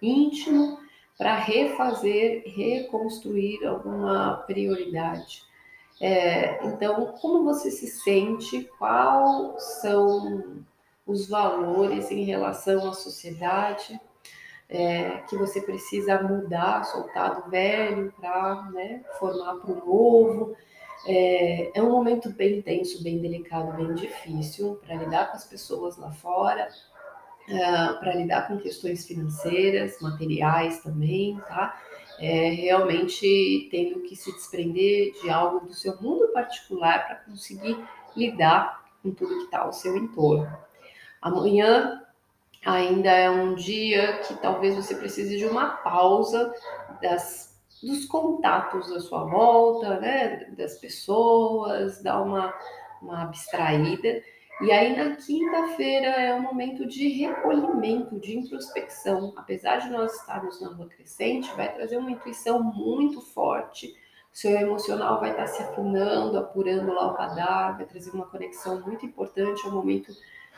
íntimo 0.00 0.78
para 1.16 1.36
refazer, 1.36 2.42
reconstruir 2.46 3.64
alguma 3.66 4.38
prioridade. 4.46 5.42
É, 6.00 6.64
então, 6.66 7.12
como 7.20 7.44
você 7.44 7.70
se 7.70 7.86
sente? 7.86 8.68
Quais 8.78 9.62
são 9.80 10.64
os 11.06 11.28
valores 11.28 12.10
em 12.10 12.24
relação 12.24 12.88
à 12.88 12.92
sociedade 12.92 14.00
é, 14.68 15.18
que 15.28 15.36
você 15.36 15.60
precisa 15.60 16.22
mudar, 16.22 16.84
soltar 16.84 17.42
do 17.42 17.50
velho 17.50 18.12
para 18.18 18.62
né, 18.72 19.04
formar 19.18 19.56
para 19.56 19.72
o 19.72 19.86
novo? 19.86 20.56
É, 21.06 21.78
é 21.78 21.82
um 21.82 21.90
momento 21.90 22.30
bem 22.30 22.62
tenso, 22.62 23.02
bem 23.02 23.18
delicado, 23.18 23.76
bem 23.76 23.94
difícil 23.94 24.80
para 24.84 24.94
lidar 24.94 25.30
com 25.30 25.36
as 25.36 25.44
pessoas 25.44 25.96
lá 25.96 26.12
fora, 26.12 26.68
uh, 27.48 27.52
é, 27.52 27.92
para 27.94 28.14
lidar 28.14 28.48
com 28.48 28.58
questões 28.58 29.06
financeiras, 29.06 30.00
materiais 30.00 30.80
também, 30.80 31.38
tá? 31.48 31.80
É, 32.18 32.50
realmente 32.50 33.68
tendo 33.70 34.00
que 34.00 34.14
se 34.14 34.30
desprender 34.32 35.12
de 35.20 35.30
algo 35.30 35.66
do 35.66 35.74
seu 35.74 36.00
mundo 36.00 36.28
particular 36.28 37.06
para 37.06 37.16
conseguir 37.16 37.76
lidar 38.16 38.84
com 39.02 39.10
tudo 39.10 39.38
que 39.38 39.44
está 39.44 39.60
ao 39.60 39.72
seu 39.72 39.96
entorno. 39.96 40.56
Amanhã 41.20 42.02
ainda 42.64 43.10
é 43.10 43.28
um 43.28 43.54
dia 43.54 44.18
que 44.18 44.34
talvez 44.34 44.76
você 44.76 44.94
precise 44.94 45.36
de 45.36 45.46
uma 45.46 45.70
pausa 45.78 46.52
das 47.00 47.52
dos 47.82 48.04
contatos 48.04 48.92
à 48.92 49.00
sua 49.00 49.24
volta, 49.24 49.98
né, 49.98 50.46
das 50.56 50.78
pessoas, 50.78 52.00
dar 52.00 52.22
uma, 52.22 52.54
uma 53.02 53.22
abstraída. 53.22 54.22
E 54.60 54.70
aí 54.70 54.96
na 54.96 55.16
quinta-feira 55.16 56.06
é 56.06 56.34
um 56.34 56.42
momento 56.42 56.86
de 56.86 57.08
recolhimento, 57.08 58.20
de 58.20 58.36
introspecção. 58.36 59.32
Apesar 59.36 59.78
de 59.78 59.90
nós 59.90 60.14
estarmos 60.14 60.60
na 60.60 60.70
lua 60.70 60.88
crescente, 60.88 61.52
vai 61.54 61.72
trazer 61.72 61.96
uma 61.96 62.10
intuição 62.10 62.62
muito 62.62 63.20
forte. 63.20 63.88
O 64.32 64.36
seu 64.36 64.52
emocional 64.52 65.20
vai 65.20 65.30
estar 65.30 65.46
se 65.46 65.62
afinando, 65.62 66.38
apurando 66.38 66.92
lá 66.92 67.12
o 67.12 67.16
radar, 67.16 67.76
vai 67.76 67.86
trazer 67.86 68.10
uma 68.12 68.26
conexão 68.26 68.80
muito 68.80 69.04
importante, 69.04 69.66
é 69.66 69.68
um 69.68 69.72
momento 69.72 70.12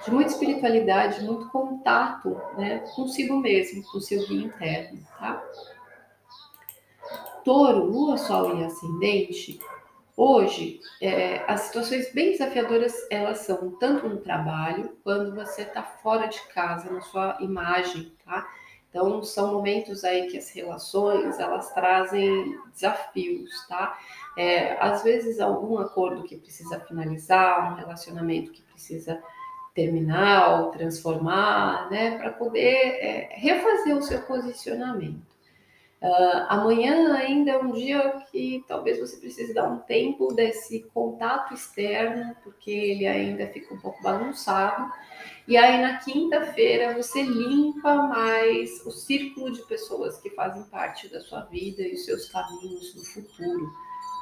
de 0.04 0.10
muita 0.10 0.32
espiritualidade, 0.32 1.24
muito 1.24 1.48
contato 1.48 2.36
né, 2.56 2.84
consigo 2.94 3.38
mesmo, 3.38 3.82
com 3.84 3.98
o 3.98 4.00
seu 4.00 4.26
guia 4.26 4.44
interno, 4.44 5.00
tá? 5.18 5.42
touro, 7.44 7.84
lua, 7.84 8.16
sol 8.16 8.58
e 8.58 8.64
ascendente, 8.64 9.60
hoje 10.16 10.80
é, 11.00 11.42
as 11.46 11.62
situações 11.62 12.12
bem 12.12 12.32
desafiadoras 12.32 12.94
elas 13.10 13.38
são 13.38 13.70
tanto 13.72 14.08
no 14.08 14.18
trabalho 14.18 14.96
quando 15.02 15.34
você 15.34 15.62
está 15.62 15.82
fora 15.82 16.26
de 16.26 16.40
casa, 16.48 16.90
na 16.90 17.00
sua 17.00 17.36
imagem, 17.40 18.12
tá? 18.24 18.48
Então 18.88 19.24
são 19.24 19.52
momentos 19.52 20.04
aí 20.04 20.28
que 20.28 20.38
as 20.38 20.50
relações 20.50 21.40
elas 21.40 21.72
trazem 21.72 22.56
desafios, 22.72 23.50
tá? 23.66 23.98
É, 24.38 24.74
às 24.80 25.02
vezes 25.02 25.40
algum 25.40 25.78
acordo 25.78 26.22
que 26.22 26.36
precisa 26.36 26.78
finalizar, 26.80 27.72
um 27.72 27.76
relacionamento 27.76 28.52
que 28.52 28.62
precisa 28.62 29.20
terminar 29.74 30.60
ou 30.60 30.70
transformar, 30.70 31.90
né, 31.90 32.16
para 32.16 32.30
poder 32.30 32.60
é, 32.60 33.28
refazer 33.32 33.96
o 33.96 34.02
seu 34.02 34.22
posicionamento. 34.22 35.33
Uh, 36.02 36.44
amanhã 36.48 37.14
ainda 37.14 37.52
é 37.52 37.58
um 37.58 37.72
dia 37.72 38.22
que 38.30 38.62
talvez 38.68 39.00
você 39.00 39.16
precise 39.16 39.54
dar 39.54 39.68
um 39.70 39.78
tempo 39.78 40.34
desse 40.34 40.80
contato 40.92 41.54
externo, 41.54 42.36
porque 42.44 42.70
ele 42.70 43.06
ainda 43.06 43.46
fica 43.46 43.74
um 43.74 43.80
pouco 43.80 44.02
bagunçado. 44.02 44.92
E 45.48 45.56
aí 45.56 45.80
na 45.80 45.98
quinta-feira 45.98 46.94
você 46.94 47.22
limpa 47.22 47.94
mais 47.94 48.84
o 48.84 48.90
círculo 48.90 49.50
de 49.50 49.62
pessoas 49.66 50.18
que 50.18 50.30
fazem 50.30 50.64
parte 50.64 51.08
da 51.08 51.20
sua 51.20 51.40
vida 51.42 51.82
e 51.82 51.94
os 51.94 52.04
seus 52.04 52.28
caminhos 52.28 52.94
no 52.94 53.04
futuro. 53.04 53.72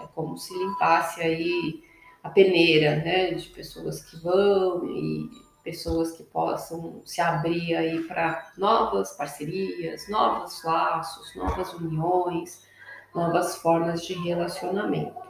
É 0.03 0.07
como 0.15 0.37
se 0.37 0.57
limpasse 0.57 1.21
aí 1.21 1.83
a 2.23 2.31
peneira, 2.31 2.97
né, 2.97 3.33
de 3.33 3.49
pessoas 3.49 4.03
que 4.03 4.17
vão 4.23 4.85
e 4.87 5.31
pessoas 5.63 6.13
que 6.13 6.23
possam 6.25 7.03
se 7.05 7.21
abrir 7.21 7.75
aí 7.77 8.03
para 8.05 8.53
novas 8.57 9.13
parcerias, 9.13 10.09
novos 10.09 10.63
laços, 10.65 11.35
novas 11.37 11.73
uniões, 11.75 12.67
novas 13.15 13.57
formas 13.57 14.05
de 14.05 14.15
relacionamento. 14.15 15.21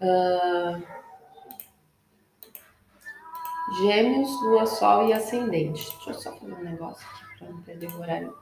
Uh, 0.00 0.82
gêmeos, 3.82 4.30
Lua, 4.42 4.66
Sol 4.66 5.08
e 5.08 5.12
Ascendente. 5.12 5.90
Deixa 5.96 6.10
eu 6.10 6.14
só 6.14 6.32
fazer 6.36 6.52
um 6.52 6.64
negócio 6.64 7.06
aqui 7.06 7.38
para 7.38 7.48
não 7.50 7.62
perder 7.62 7.90
o 7.90 8.00
horário. 8.00 8.36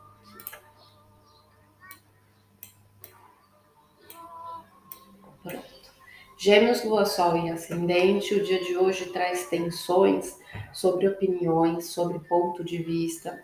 Gêmeos, 6.42 6.82
Lua, 6.84 7.04
Sol 7.04 7.36
e 7.36 7.50
Ascendente, 7.50 8.34
o 8.34 8.42
dia 8.42 8.64
de 8.64 8.74
hoje 8.74 9.04
traz 9.10 9.44
tensões 9.50 10.38
sobre 10.72 11.06
opiniões, 11.06 11.88
sobre 11.88 12.18
ponto 12.20 12.64
de 12.64 12.78
vista, 12.78 13.42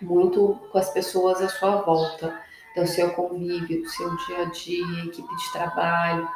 muito 0.00 0.56
com 0.70 0.78
as 0.78 0.88
pessoas 0.90 1.42
à 1.42 1.48
sua 1.48 1.80
volta, 1.80 2.32
do 2.76 2.86
seu 2.86 3.10
convívio, 3.10 3.82
do 3.82 3.88
seu 3.88 4.16
dia 4.18 4.42
a 4.42 4.44
dia, 4.44 5.04
equipe 5.04 5.36
de 5.36 5.52
trabalho. 5.52 6.28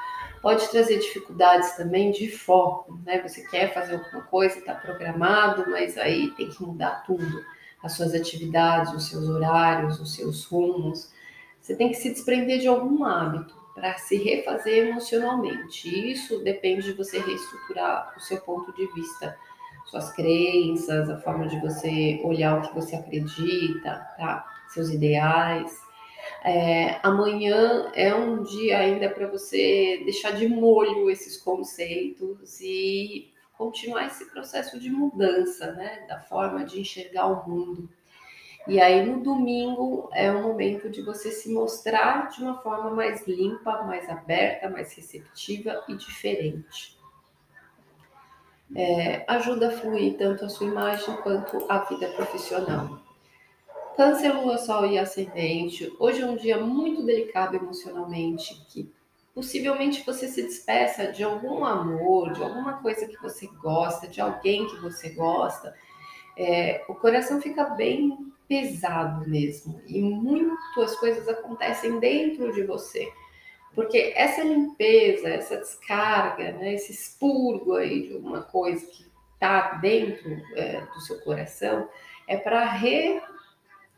Pode 0.42 0.68
trazer 0.70 0.98
dificuldades 0.98 1.76
também 1.76 2.10
de 2.10 2.32
foco, 2.32 2.98
né? 3.06 3.22
Você 3.22 3.46
quer 3.46 3.72
fazer 3.72 3.94
alguma 3.94 4.22
coisa, 4.22 4.58
está 4.58 4.74
programado, 4.74 5.70
mas 5.70 5.96
aí 5.96 6.32
tem 6.32 6.50
que 6.50 6.64
mudar 6.64 7.04
tudo. 7.06 7.44
As 7.80 7.92
suas 7.92 8.12
atividades, 8.12 8.92
os 8.92 9.08
seus 9.08 9.28
horários, 9.28 10.00
os 10.00 10.16
seus 10.16 10.46
rumos. 10.46 11.12
Você 11.60 11.76
tem 11.76 11.90
que 11.90 11.94
se 11.94 12.10
desprender 12.10 12.58
de 12.58 12.66
algum 12.66 13.04
hábito 13.04 13.65
para 13.76 13.98
se 13.98 14.16
refazer 14.16 14.88
emocionalmente. 14.88 16.10
Isso 16.10 16.42
depende 16.42 16.86
de 16.86 16.92
você 16.94 17.20
reestruturar 17.20 18.14
o 18.16 18.20
seu 18.20 18.40
ponto 18.40 18.72
de 18.72 18.86
vista 18.94 19.38
suas 19.84 20.10
crenças, 20.12 21.08
a 21.08 21.18
forma 21.18 21.46
de 21.46 21.60
você 21.60 22.20
olhar 22.24 22.58
o 22.58 22.62
que 22.62 22.74
você 22.74 22.96
acredita, 22.96 23.98
tá? 24.16 24.44
Seus 24.70 24.90
ideais. 24.90 25.78
É, 26.42 26.98
amanhã 27.04 27.92
é 27.94 28.12
um 28.14 28.42
dia 28.42 28.78
ainda 28.78 29.08
para 29.08 29.28
você 29.28 30.00
deixar 30.04 30.32
de 30.32 30.48
molho 30.48 31.08
esses 31.08 31.36
conceitos 31.36 32.60
e 32.60 33.32
continuar 33.56 34.06
esse 34.06 34.24
processo 34.30 34.80
de 34.80 34.90
mudança, 34.90 35.72
né? 35.72 36.04
Da 36.08 36.18
forma 36.20 36.64
de 36.64 36.80
enxergar 36.80 37.26
o 37.26 37.48
mundo. 37.48 37.88
E 38.66 38.80
aí 38.80 39.04
no 39.06 39.22
domingo 39.22 40.08
é 40.12 40.30
o 40.30 40.42
momento 40.42 40.90
de 40.90 41.02
você 41.02 41.30
se 41.30 41.52
mostrar 41.52 42.28
de 42.30 42.42
uma 42.42 42.60
forma 42.62 42.90
mais 42.90 43.26
limpa, 43.26 43.82
mais 43.82 44.08
aberta, 44.08 44.68
mais 44.68 44.92
receptiva 44.94 45.84
e 45.88 45.94
diferente 45.94 46.96
é, 48.74 49.24
ajuda 49.28 49.68
a 49.68 49.70
fluir 49.70 50.16
tanto 50.16 50.44
a 50.44 50.48
sua 50.48 50.66
imagem 50.66 51.14
quanto 51.18 51.64
a 51.68 51.78
vida 51.84 52.08
profissional. 52.08 52.98
Câncer, 53.96 54.32
Lua, 54.32 54.58
Sol 54.58 54.86
e 54.86 54.98
Ascendente. 54.98 55.94
Hoje 55.98 56.22
é 56.22 56.26
um 56.26 56.36
dia 56.36 56.58
muito 56.58 57.02
delicado 57.04 57.56
emocionalmente, 57.56 58.54
que 58.68 58.92
possivelmente 59.34 60.04
você 60.04 60.28
se 60.28 60.42
despeça 60.42 61.12
de 61.12 61.22
algum 61.22 61.64
amor, 61.64 62.32
de 62.32 62.42
alguma 62.42 62.74
coisa 62.74 63.06
que 63.06 63.20
você 63.22 63.46
gosta, 63.46 64.06
de 64.06 64.20
alguém 64.20 64.66
que 64.66 64.76
você 64.76 65.10
gosta. 65.10 65.74
É, 66.36 66.84
o 66.88 66.94
coração 66.94 67.40
fica 67.40 67.64
bem 67.64 68.32
pesado 68.48 69.28
mesmo 69.28 69.80
e 69.86 70.00
muitas 70.02 70.96
coisas 70.96 71.28
acontecem 71.28 71.98
dentro 71.98 72.52
de 72.52 72.62
você. 72.62 73.12
Porque 73.74 74.12
essa 74.16 74.42
limpeza, 74.42 75.28
essa 75.28 75.56
descarga, 75.58 76.52
né, 76.52 76.74
esse 76.74 76.92
expurgo 76.92 77.74
aí 77.74 78.08
de 78.08 78.14
alguma 78.14 78.42
coisa 78.42 78.86
que 78.86 79.06
está 79.34 79.74
dentro 79.74 80.30
é, 80.54 80.80
do 80.80 81.00
seu 81.00 81.20
coração, 81.20 81.88
é 82.26 82.36
para 82.38 82.64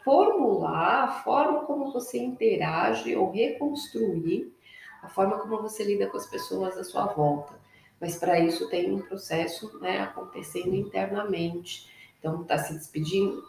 reformular 0.04 1.04
a 1.04 1.22
forma 1.22 1.64
como 1.64 1.92
você 1.92 2.18
interage 2.18 3.14
ou 3.14 3.30
reconstruir 3.30 4.52
a 5.00 5.08
forma 5.08 5.38
como 5.38 5.62
você 5.62 5.84
lida 5.84 6.08
com 6.08 6.16
as 6.16 6.26
pessoas 6.26 6.76
à 6.76 6.82
sua 6.82 7.06
volta. 7.06 7.54
Mas 8.00 8.16
para 8.16 8.38
isso 8.40 8.68
tem 8.68 8.92
um 8.92 9.00
processo 9.00 9.78
né, 9.80 10.00
acontecendo 10.00 10.74
internamente. 10.74 11.88
Então, 12.18 12.42
está 12.42 12.58
se 12.58 12.74
despedindo 12.74 13.42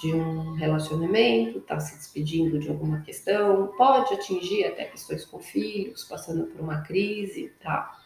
de 0.00 0.12
um 0.12 0.52
relacionamento, 0.52 1.58
está 1.58 1.78
se 1.78 1.96
despedindo 1.96 2.58
de 2.58 2.68
alguma 2.68 3.00
questão, 3.00 3.68
pode 3.76 4.14
atingir 4.14 4.64
até 4.64 4.84
questões 4.84 5.24
com 5.24 5.38
filhos, 5.38 6.04
passando 6.04 6.46
por 6.46 6.60
uma 6.60 6.82
crise, 6.82 7.52
tá? 7.62 7.96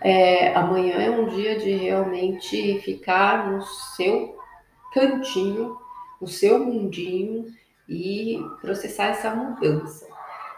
É, 0.00 0.54
amanhã 0.54 0.96
é 0.96 1.10
um 1.10 1.28
dia 1.28 1.58
de 1.58 1.72
realmente 1.72 2.80
ficar 2.80 3.50
no 3.50 3.62
seu 3.62 4.38
cantinho, 4.92 5.78
no 6.20 6.26
seu 6.26 6.58
mundinho 6.58 7.46
e 7.88 8.38
processar 8.60 9.08
essa 9.08 9.34
mudança. 9.34 10.08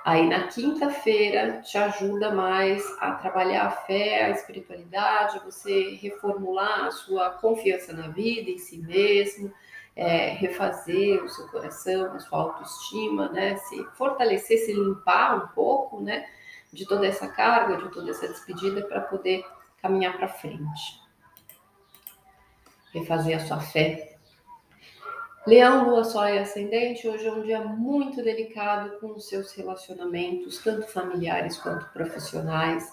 Aí 0.05 0.29
na 0.29 0.49
quinta-feira 0.49 1.61
te 1.63 1.79
ajuda 1.79 2.35
mais 2.35 2.85
a 3.01 3.13
trabalhar 3.13 3.67
a 3.67 3.71
fé, 3.71 4.25
a 4.25 4.31
espiritualidade, 4.31 5.41
você 5.45 5.97
reformular 6.01 6.87
a 6.87 6.91
sua 6.91 7.31
confiança 7.31 7.93
na 7.93 8.09
vida, 8.09 8.51
em 8.51 8.59
si 8.59 8.79
mesmo, 8.79 9.53
é, 9.95 10.31
refazer 10.31 11.23
o 11.23 11.29
seu 11.29 11.49
coração, 11.49 12.15
a 12.15 12.19
sua 12.19 12.39
autoestima, 12.39 13.29
né? 13.29 13.57
Se 13.57 13.85
fortalecer, 13.95 14.59
se 14.59 14.73
limpar 14.73 15.45
um 15.45 15.49
pouco, 15.49 16.01
né? 16.01 16.29
De 16.73 16.87
toda 16.87 17.07
essa 17.07 17.29
carga, 17.29 17.77
de 17.77 17.91
toda 17.91 18.11
essa 18.11 18.27
despedida 18.27 18.83
para 18.83 19.01
poder 19.01 19.45
caminhar 19.81 20.17
para 20.17 20.29
frente. 20.29 21.01
Refazer 22.93 23.37
a 23.37 23.47
sua 23.47 23.61
fé. 23.61 24.17
Leão, 25.47 25.91
Lua, 25.91 26.05
Sol 26.05 26.29
e 26.29 26.39
Ascendente, 26.39 27.09
hoje 27.09 27.27
é 27.27 27.33
um 27.33 27.43
dia 27.43 27.61
muito 27.61 28.23
delicado 28.23 29.01
com 29.01 29.09
os 29.09 29.29
seus 29.29 29.53
relacionamentos, 29.53 30.59
tanto 30.59 30.87
familiares 30.87 31.59
quanto 31.59 31.85
profissionais 31.93 32.89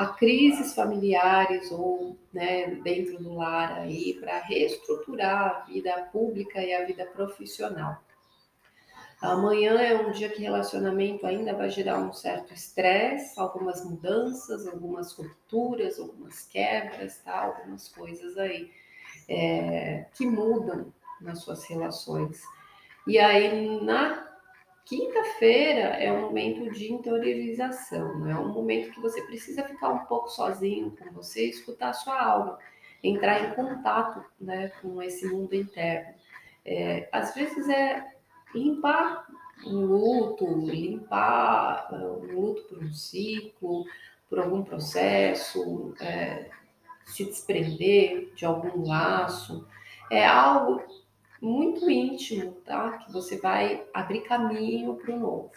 a 0.00 0.06
crises 0.06 0.74
familiares 0.74 1.70
ou 1.70 2.16
né, 2.32 2.68
dentro 2.76 3.22
do 3.22 3.34
lar 3.34 3.80
aí 3.80 4.14
para 4.14 4.38
reestruturar 4.38 5.44
a 5.44 5.60
vida 5.66 5.92
pública 6.10 6.58
e 6.58 6.72
a 6.72 6.86
vida 6.86 7.04
profissional. 7.04 8.02
Amanhã 9.20 9.78
é 9.78 9.94
um 9.94 10.10
dia 10.10 10.30
que 10.30 10.40
relacionamento 10.40 11.26
ainda 11.26 11.52
vai 11.52 11.68
gerar 11.68 11.98
um 11.98 12.14
certo 12.14 12.54
estresse, 12.54 13.38
algumas 13.38 13.84
mudanças, 13.84 14.66
algumas 14.66 15.12
rupturas, 15.12 16.00
algumas 16.00 16.46
quebras, 16.46 17.18
tá? 17.18 17.38
Algumas 17.38 17.86
coisas 17.88 18.38
aí 18.38 18.70
é, 19.28 20.06
que 20.14 20.24
mudam 20.24 20.90
nas 21.20 21.42
suas 21.42 21.62
relações. 21.66 22.40
E 23.06 23.18
aí 23.18 23.84
na 23.84 24.29
Quinta-feira 24.90 25.82
é 26.02 26.12
um 26.12 26.22
momento 26.22 26.68
de 26.72 26.92
interiorização, 26.92 28.28
é 28.28 28.36
um 28.36 28.48
momento 28.48 28.90
que 28.90 29.00
você 29.00 29.22
precisa 29.22 29.62
ficar 29.62 29.88
um 29.90 30.00
pouco 30.00 30.28
sozinho 30.28 30.90
com 30.98 31.12
você, 31.12 31.44
escutar 31.44 31.90
a 31.90 31.92
sua 31.92 32.20
alma, 32.20 32.58
entrar 33.00 33.40
em 33.40 33.54
contato 33.54 34.24
né, 34.40 34.72
com 34.82 35.00
esse 35.00 35.28
mundo 35.28 35.54
interno. 35.54 36.12
É, 36.64 37.08
às 37.12 37.32
vezes 37.36 37.68
é 37.68 38.04
limpar 38.52 39.28
um 39.64 39.78
luto, 39.78 40.58
limpar 40.58 41.88
uh, 41.92 42.24
um 42.24 42.40
luto 42.40 42.64
por 42.64 42.78
um 42.78 42.92
ciclo, 42.92 43.84
por 44.28 44.40
algum 44.40 44.64
processo, 44.64 45.94
é, 46.00 46.50
se 47.04 47.26
desprender 47.26 48.32
de 48.34 48.44
algum 48.44 48.88
laço. 48.88 49.68
É 50.10 50.26
algo 50.26 50.82
muito 51.40 51.88
íntimo, 51.90 52.52
tá? 52.64 52.98
Que 52.98 53.12
você 53.12 53.38
vai 53.38 53.86
abrir 53.94 54.22
caminho 54.22 54.96
para 54.96 55.14
o 55.14 55.18
novo. 55.18 55.52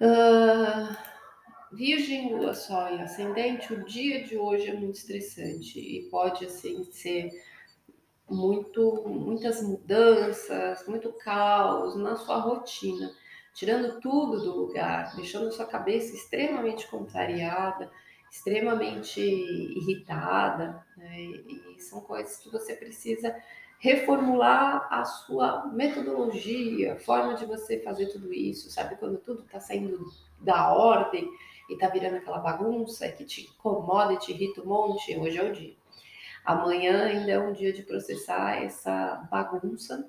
Uh, 0.00 0.96
virgem, 1.72 2.34
Lua, 2.34 2.54
Sol 2.54 2.96
e 2.96 3.00
Ascendente, 3.00 3.72
o 3.72 3.84
dia 3.84 4.24
de 4.24 4.36
hoje 4.36 4.68
é 4.68 4.74
muito 4.74 4.96
estressante 4.96 5.78
e 5.78 6.08
pode 6.10 6.44
assim 6.44 6.84
ser 6.84 7.30
muito, 8.28 9.04
muitas 9.06 9.62
mudanças, 9.62 10.86
muito 10.86 11.12
caos 11.12 11.96
na 11.96 12.16
sua 12.16 12.38
rotina, 12.38 13.12
tirando 13.54 14.00
tudo 14.00 14.40
do 14.40 14.56
lugar, 14.56 15.14
deixando 15.14 15.52
sua 15.52 15.66
cabeça 15.66 16.14
extremamente 16.14 16.88
contrariada, 16.88 17.90
extremamente 18.32 19.20
irritada, 19.20 20.82
né? 20.96 21.20
e 21.20 21.76
são 21.78 22.00
coisas 22.00 22.38
que 22.38 22.48
você 22.48 22.74
precisa 22.74 23.36
reformular 23.78 24.88
a 24.90 25.04
sua 25.04 25.66
metodologia, 25.66 26.96
forma 27.00 27.34
de 27.34 27.44
você 27.44 27.80
fazer 27.80 28.06
tudo 28.06 28.32
isso, 28.32 28.70
sabe? 28.70 28.96
Quando 28.96 29.18
tudo 29.18 29.42
está 29.42 29.60
saindo 29.60 30.06
da 30.40 30.72
ordem 30.72 31.28
e 31.68 31.74
está 31.74 31.88
virando 31.88 32.16
aquela 32.16 32.38
bagunça 32.38 33.06
que 33.10 33.24
te 33.26 33.42
incomoda 33.42 34.14
e 34.14 34.18
te 34.18 34.32
irrita 34.32 34.62
um 34.62 34.66
monte, 34.66 35.14
hoje 35.14 35.36
é 35.36 35.42
o 35.42 35.52
dia. 35.52 35.74
Amanhã 36.42 37.04
ainda 37.04 37.32
é 37.32 37.38
um 37.38 37.52
dia 37.52 37.72
de 37.72 37.82
processar 37.82 38.62
essa 38.62 39.28
bagunça, 39.30 40.08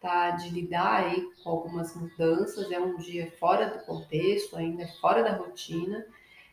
tá? 0.00 0.30
De 0.30 0.50
lidar 0.50 1.04
aí 1.04 1.28
com 1.42 1.50
algumas 1.50 1.96
mudanças, 1.96 2.70
é 2.70 2.78
um 2.78 2.96
dia 2.96 3.32
fora 3.40 3.66
do 3.66 3.84
contexto, 3.84 4.56
ainda 4.56 4.84
é 4.84 4.88
fora 5.00 5.24
da 5.24 5.32
rotina. 5.32 6.06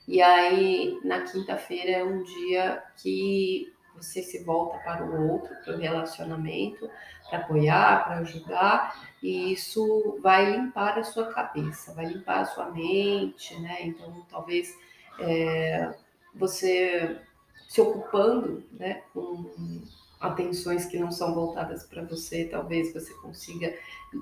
E 0.07 0.21
aí, 0.21 0.99
na 1.03 1.21
quinta-feira 1.21 1.91
é 1.91 2.03
um 2.03 2.23
dia 2.23 2.83
que 2.97 3.73
você 3.95 4.21
se 4.21 4.43
volta 4.43 4.77
para 4.79 5.05
o 5.05 5.31
outro, 5.31 5.55
para 5.63 5.75
o 5.75 5.77
relacionamento, 5.77 6.89
para 7.29 7.39
apoiar, 7.39 8.03
para 8.03 8.17
ajudar, 8.17 9.09
e 9.21 9.53
isso 9.53 10.19
vai 10.21 10.51
limpar 10.51 10.97
a 10.99 11.03
sua 11.03 11.31
cabeça, 11.31 11.93
vai 11.93 12.05
limpar 12.05 12.41
a 12.41 12.45
sua 12.45 12.71
mente, 12.71 13.57
né? 13.61 13.77
Então, 13.81 14.25
talvez 14.29 14.77
é, 15.19 15.93
você 16.33 17.21
se 17.69 17.81
ocupando 17.81 18.63
né, 18.73 19.03
com 19.13 19.81
atenções 20.19 20.85
que 20.85 20.97
não 20.97 21.11
são 21.11 21.33
voltadas 21.33 21.83
para 21.83 22.03
você, 22.03 22.45
talvez 22.45 22.93
você 22.93 23.13
consiga 23.15 23.73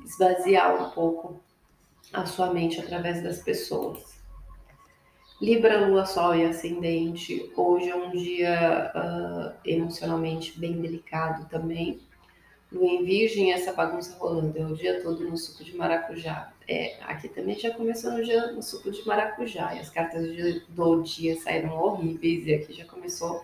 esvaziar 0.05 0.75
um 0.81 0.89
pouco 0.91 1.39
a 2.13 2.25
sua 2.25 2.53
mente 2.53 2.79
através 2.79 3.23
das 3.23 3.39
pessoas. 3.39 4.20
Libra, 5.41 5.87
Lua, 5.87 6.05
Sol 6.05 6.35
e 6.35 6.45
Ascendente. 6.45 7.51
Hoje 7.55 7.89
é 7.89 7.95
um 7.95 8.11
dia 8.11 8.91
uh, 8.93 9.57
emocionalmente 9.65 10.59
bem 10.59 10.79
delicado 10.79 11.49
também. 11.49 11.99
Lua 12.71 12.85
em 12.85 13.03
Virgem, 13.03 13.51
essa 13.51 13.73
bagunça 13.73 14.15
rolando 14.19 14.55
é 14.55 14.63
o 14.63 14.75
dia 14.75 15.01
todo 15.01 15.27
no 15.27 15.35
suco 15.35 15.63
de 15.63 15.75
maracujá. 15.75 16.53
É, 16.67 16.95
aqui 17.01 17.27
também 17.27 17.57
já 17.57 17.71
começou 17.71 18.11
no 18.11 18.23
dia 18.23 18.51
no 18.51 18.61
suco 18.61 18.91
de 18.91 19.03
maracujá. 19.07 19.73
E 19.73 19.79
as 19.79 19.89
cartas 19.89 20.27
do 20.69 21.03
dia 21.03 21.35
saíram 21.41 21.73
horríveis. 21.73 22.45
E 22.45 22.53
aqui 22.53 22.73
já 22.73 22.85
começou 22.85 23.43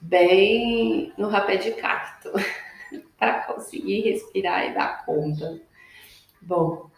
bem 0.00 1.12
no 1.16 1.28
rapé 1.28 1.54
de 1.56 1.70
cacto. 1.70 2.32
para 3.16 3.42
conseguir 3.42 4.00
respirar 4.00 4.66
e 4.66 4.74
dar 4.74 5.04
conta. 5.04 5.60
Bom, 6.42 6.90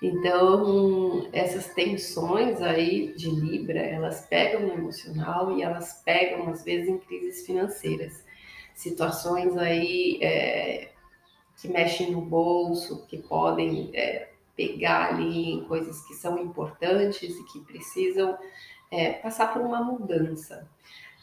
então, 0.00 1.28
essas 1.32 1.74
tensões 1.74 2.62
aí 2.62 3.12
de 3.14 3.28
Libra, 3.28 3.80
elas 3.80 4.26
pegam 4.26 4.60
no 4.60 4.74
emocional 4.74 5.56
e 5.56 5.62
elas 5.62 6.02
pegam, 6.04 6.48
às 6.48 6.64
vezes, 6.64 6.88
em 6.88 6.98
crises 6.98 7.44
financeiras. 7.44 8.24
Situações 8.74 9.56
aí 9.56 10.20
é, 10.22 10.92
que 11.60 11.66
mexem 11.66 12.12
no 12.12 12.20
bolso, 12.20 13.04
que 13.06 13.18
podem 13.18 13.90
é, 13.92 14.30
pegar 14.56 15.14
ali 15.14 15.50
em 15.50 15.64
coisas 15.64 16.00
que 16.06 16.14
são 16.14 16.38
importantes 16.38 17.36
e 17.36 17.44
que 17.52 17.60
precisam 17.60 18.38
é, 18.92 19.14
passar 19.14 19.52
por 19.52 19.62
uma 19.62 19.82
mudança. 19.82 20.68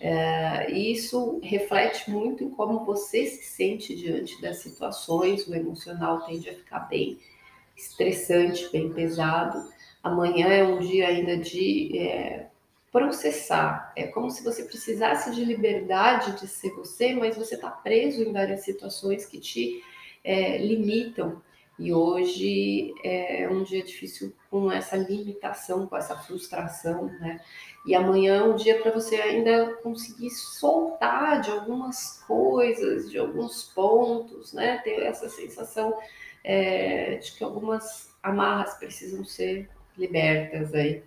É, 0.01 0.69
isso 0.69 1.39
reflete 1.41 2.11
muito 2.11 2.43
em 2.43 2.49
como 2.49 2.83
você 2.83 3.25
se 3.25 3.45
sente 3.45 3.95
diante 3.95 4.41
das 4.41 4.57
situações, 4.57 5.47
o 5.47 5.55
emocional 5.55 6.25
tende 6.25 6.49
a 6.49 6.53
ficar 6.53 6.79
bem 6.81 7.17
estressante, 7.75 8.69
bem 8.71 8.91
pesado. 8.91 9.69
Amanhã 10.03 10.47
é 10.47 10.63
um 10.63 10.79
dia 10.79 11.07
ainda 11.07 11.37
de 11.37 11.97
é, 11.97 12.47
processar. 12.91 13.91
É 13.95 14.07
como 14.07 14.29
se 14.29 14.43
você 14.43 14.63
precisasse 14.63 15.33
de 15.33 15.43
liberdade 15.43 16.39
de 16.39 16.47
ser 16.47 16.71
você, 16.75 17.13
mas 17.13 17.35
você 17.35 17.55
está 17.55 17.69
preso 17.69 18.23
em 18.23 18.31
várias 18.31 18.61
situações 18.61 19.25
que 19.25 19.39
te 19.39 19.83
é, 20.23 20.57
limitam. 20.57 21.41
E 21.77 21.93
hoje 21.93 22.93
é 23.03 23.49
um 23.51 23.61
dia 23.63 23.83
difícil 23.83 24.31
com 24.49 24.71
essa 24.71 24.95
limitação, 24.95 25.85
com 25.87 25.97
essa 25.97 26.15
frustração, 26.15 27.07
né? 27.19 27.41
E 27.85 27.93
amanhã 27.93 28.37
é 28.37 28.43
um 28.43 28.55
dia 28.55 28.81
para 28.81 28.91
você 28.91 29.17
ainda 29.17 29.73
conseguir 29.83 30.29
soltar 30.29 31.41
de 31.41 31.51
algumas 31.51 32.23
coisas, 32.25 33.11
de 33.11 33.17
alguns 33.17 33.63
pontos, 33.63 34.53
né? 34.53 34.77
Ter 34.85 35.01
essa 35.01 35.27
sensação 35.27 35.93
é, 36.45 37.15
de 37.15 37.31
que 37.31 37.43
algumas 37.43 38.15
amarras 38.21 38.75
precisam 38.75 39.25
ser 39.25 39.67
libertas 39.97 40.73
aí. 40.75 41.03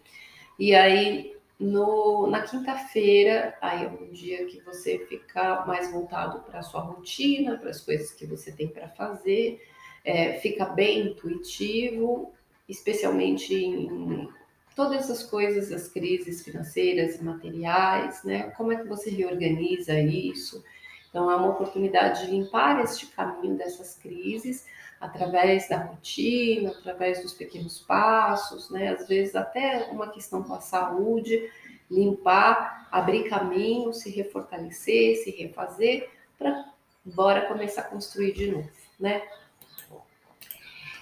E 0.59 0.75
aí, 0.75 1.37
no, 1.59 2.27
na 2.27 2.43
quinta-feira, 2.43 3.57
aí 3.61 3.85
é 3.85 3.89
um 3.89 4.11
dia 4.11 4.45
que 4.47 4.61
você 4.61 4.99
fica 5.09 5.65
mais 5.65 5.93
voltado 5.93 6.41
para 6.41 6.59
a 6.59 6.63
sua 6.63 6.81
rotina, 6.81 7.57
para 7.57 7.71
as 7.71 7.81
coisas 7.81 8.11
que 8.11 8.27
você 8.27 8.51
tem 8.51 8.67
para 8.67 8.89
fazer, 8.89 9.65
é, 10.05 10.35
fica 10.41 10.65
bem 10.65 11.11
intuitivo, 11.11 12.33
especialmente 12.69 13.55
em 13.55 14.29
todas 14.75 15.09
as 15.09 15.23
coisas, 15.23 15.71
as 15.71 15.89
crises 15.89 16.43
financeiras 16.43 17.17
e 17.17 17.25
materiais, 17.25 18.25
né? 18.25 18.51
Como 18.57 18.73
é 18.73 18.77
que 18.77 18.89
você 18.89 19.11
reorganiza 19.11 19.99
isso? 20.01 20.65
Então, 21.09 21.31
é 21.31 21.37
uma 21.37 21.51
oportunidade 21.51 22.27
de 22.27 22.33
limpar 22.33 22.83
este 22.83 23.07
caminho 23.07 23.57
dessas 23.57 23.97
crises 23.97 24.67
através 25.01 25.69
da 25.69 25.79
rotina, 25.79 26.71
através 26.71 27.23
dos 27.23 27.33
pequenos 27.33 27.81
passos, 27.81 28.71
né? 28.71 28.89
Às 28.89 29.07
vezes 29.07 29.37
até 29.37 29.89
uma 29.91 30.11
questão 30.11 30.43
com 30.43 30.55
a 30.55 30.61
saúde, 30.61 31.51
limpar, 31.91 32.89
abrir 32.91 33.29
caminho, 33.29 33.93
se 33.93 34.11
refortalecer, 34.11 35.17
se 35.23 35.31
refazer, 35.31 36.11
para 36.39 36.73
bora 37.05 37.47
começar 37.47 37.83
a 37.83 37.89
construir 37.89 38.33
de 38.33 38.51
novo, 38.51 38.69
né? 38.99 39.23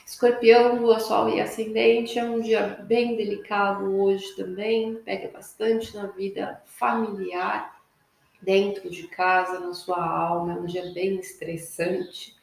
Escorpião, 0.07 0.77
Lua, 0.77 1.01
Sol 1.01 1.29
e 1.29 1.41
Ascendente 1.41 2.19
é 2.19 2.25
um 2.25 2.41
dia 2.41 2.79
bem 2.87 3.17
delicado 3.17 4.01
hoje 4.01 4.37
também, 4.37 4.95
pega 4.97 5.29
bastante 5.29 5.95
na 5.97 6.07
vida 6.07 6.63
familiar, 6.65 7.77
dentro 8.41 8.89
de 8.89 9.09
casa, 9.09 9.59
na 9.59 9.75
sua 9.75 9.99
alma, 9.99 10.53
é 10.53 10.57
um 10.57 10.65
dia 10.65 10.93
bem 10.93 11.19
estressante. 11.19 12.36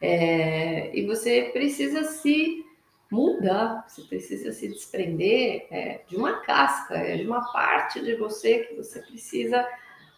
É, 0.00 0.96
e 0.96 1.04
você 1.06 1.50
precisa 1.52 2.04
se 2.04 2.64
mudar, 3.10 3.84
você 3.88 4.02
precisa 4.02 4.52
se 4.52 4.68
desprender 4.68 5.66
é, 5.70 6.02
de 6.06 6.16
uma 6.16 6.40
casca, 6.40 6.94
é, 6.94 7.16
de 7.16 7.26
uma 7.26 7.52
parte 7.52 8.00
de 8.00 8.14
você 8.16 8.60
que 8.60 8.74
você 8.74 9.00
precisa 9.00 9.66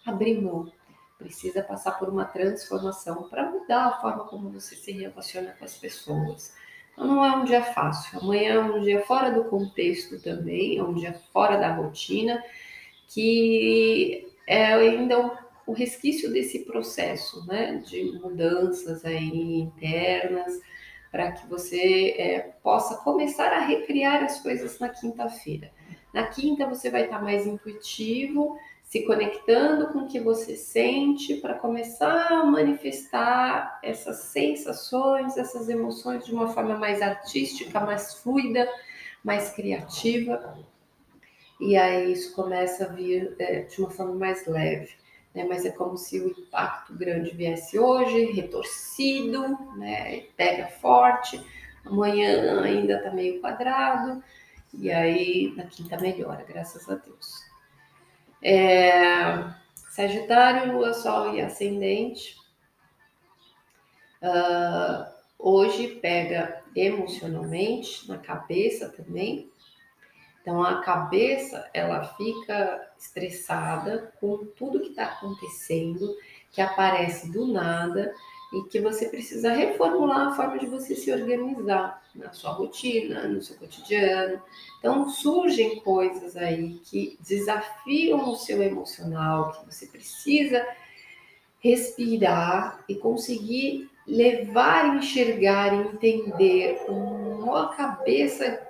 abrir 0.04 0.40
mão, 0.40 0.70
precisa 1.18 1.62
passar 1.62 1.92
por 1.92 2.08
uma 2.08 2.24
transformação 2.24 3.28
para 3.28 3.50
mudar 3.50 3.86
a 3.86 4.00
forma 4.00 4.24
como 4.24 4.50
você 4.50 4.74
se 4.74 4.92
relaciona 4.92 5.54
com 5.58 5.64
as 5.64 5.76
pessoas. 5.76 6.54
Então 6.92 7.06
não 7.06 7.24
é 7.24 7.30
um 7.36 7.44
dia 7.44 7.62
fácil. 7.62 8.18
Amanhã 8.18 8.54
é 8.54 8.60
um 8.60 8.80
dia 8.80 9.02
fora 9.02 9.30
do 9.30 9.44
contexto 9.44 10.20
também, 10.20 10.78
é 10.78 10.82
um 10.82 10.94
dia 10.94 11.14
fora 11.32 11.56
da 11.56 11.74
rotina, 11.74 12.42
que 13.08 14.28
é 14.46 14.74
ainda 14.74 15.38
o 15.70 15.72
resquício 15.72 16.32
desse 16.32 16.64
processo, 16.64 17.46
né, 17.46 17.76
de 17.86 18.18
mudanças 18.18 19.04
aí 19.04 19.60
internas, 19.60 20.60
para 21.12 21.30
que 21.30 21.46
você 21.46 22.16
é, 22.18 22.40
possa 22.60 22.96
começar 22.96 23.52
a 23.52 23.60
recriar 23.60 24.24
as 24.24 24.40
coisas 24.40 24.80
na 24.80 24.88
quinta-feira. 24.88 25.70
Na 26.12 26.26
quinta 26.26 26.66
você 26.66 26.90
vai 26.90 27.04
estar 27.04 27.22
mais 27.22 27.46
intuitivo, 27.46 28.58
se 28.82 29.02
conectando 29.04 29.92
com 29.92 30.00
o 30.00 30.08
que 30.08 30.18
você 30.18 30.56
sente 30.56 31.36
para 31.36 31.54
começar 31.54 32.26
a 32.32 32.44
manifestar 32.44 33.78
essas 33.80 34.16
sensações, 34.24 35.36
essas 35.36 35.68
emoções 35.68 36.24
de 36.24 36.34
uma 36.34 36.48
forma 36.48 36.76
mais 36.76 37.00
artística, 37.00 37.78
mais 37.78 38.14
fluida, 38.14 38.68
mais 39.22 39.50
criativa. 39.50 40.58
E 41.60 41.76
aí 41.76 42.12
isso 42.12 42.34
começa 42.34 42.86
a 42.86 42.88
vir 42.88 43.36
é, 43.38 43.60
de 43.60 43.80
uma 43.80 43.90
forma 43.90 44.14
mais 44.14 44.44
leve 44.48 44.99
né? 45.34 45.44
Mas 45.44 45.64
é 45.64 45.70
como 45.70 45.96
se 45.96 46.20
o 46.20 46.28
impacto 46.28 46.94
grande 46.94 47.30
viesse 47.30 47.78
hoje, 47.78 48.32
retorcido, 48.32 49.58
né? 49.76 50.24
Pega 50.36 50.68
forte, 50.68 51.44
amanhã 51.84 52.62
ainda 52.62 52.98
está 52.98 53.10
meio 53.10 53.40
quadrado, 53.40 54.22
e 54.74 54.90
aí 54.90 55.52
na 55.56 55.64
quinta 55.64 55.98
melhora, 55.98 56.44
graças 56.46 56.88
a 56.88 56.94
Deus. 56.94 57.44
É, 58.42 59.44
Sagitário, 59.90 60.72
Lua, 60.72 60.94
Sol 60.94 61.34
e 61.34 61.40
Ascendente. 61.40 62.38
Uh, 64.22 65.04
hoje 65.38 65.88
pega 66.00 66.62
emocionalmente, 66.76 68.08
na 68.08 68.18
cabeça 68.18 68.88
também, 68.88 69.49
então 70.40 70.62
a 70.62 70.80
cabeça 70.80 71.68
ela 71.74 72.04
fica 72.16 72.88
estressada 72.98 74.12
com 74.20 74.46
tudo 74.56 74.80
que 74.80 74.88
está 74.88 75.04
acontecendo, 75.04 76.16
que 76.50 76.60
aparece 76.60 77.30
do 77.30 77.46
nada 77.46 78.12
e 78.52 78.62
que 78.68 78.80
você 78.80 79.08
precisa 79.08 79.52
reformular 79.52 80.28
a 80.28 80.34
forma 80.34 80.58
de 80.58 80.66
você 80.66 80.96
se 80.96 81.12
organizar 81.12 82.02
na 82.14 82.32
sua 82.32 82.50
rotina, 82.50 83.28
no 83.28 83.40
seu 83.40 83.56
cotidiano. 83.56 84.42
Então 84.78 85.08
surgem 85.08 85.80
coisas 85.80 86.36
aí 86.36 86.80
que 86.84 87.16
desafiam 87.20 88.28
o 88.28 88.36
seu 88.36 88.60
emocional, 88.62 89.52
que 89.52 89.66
você 89.66 89.86
precisa 89.86 90.66
respirar 91.60 92.82
e 92.88 92.94
conseguir 92.96 93.88
levar, 94.06 94.96
enxergar, 94.96 95.72
entender 95.74 96.82
uma 96.88 97.68
cabeça 97.68 98.44
um 98.44 98.69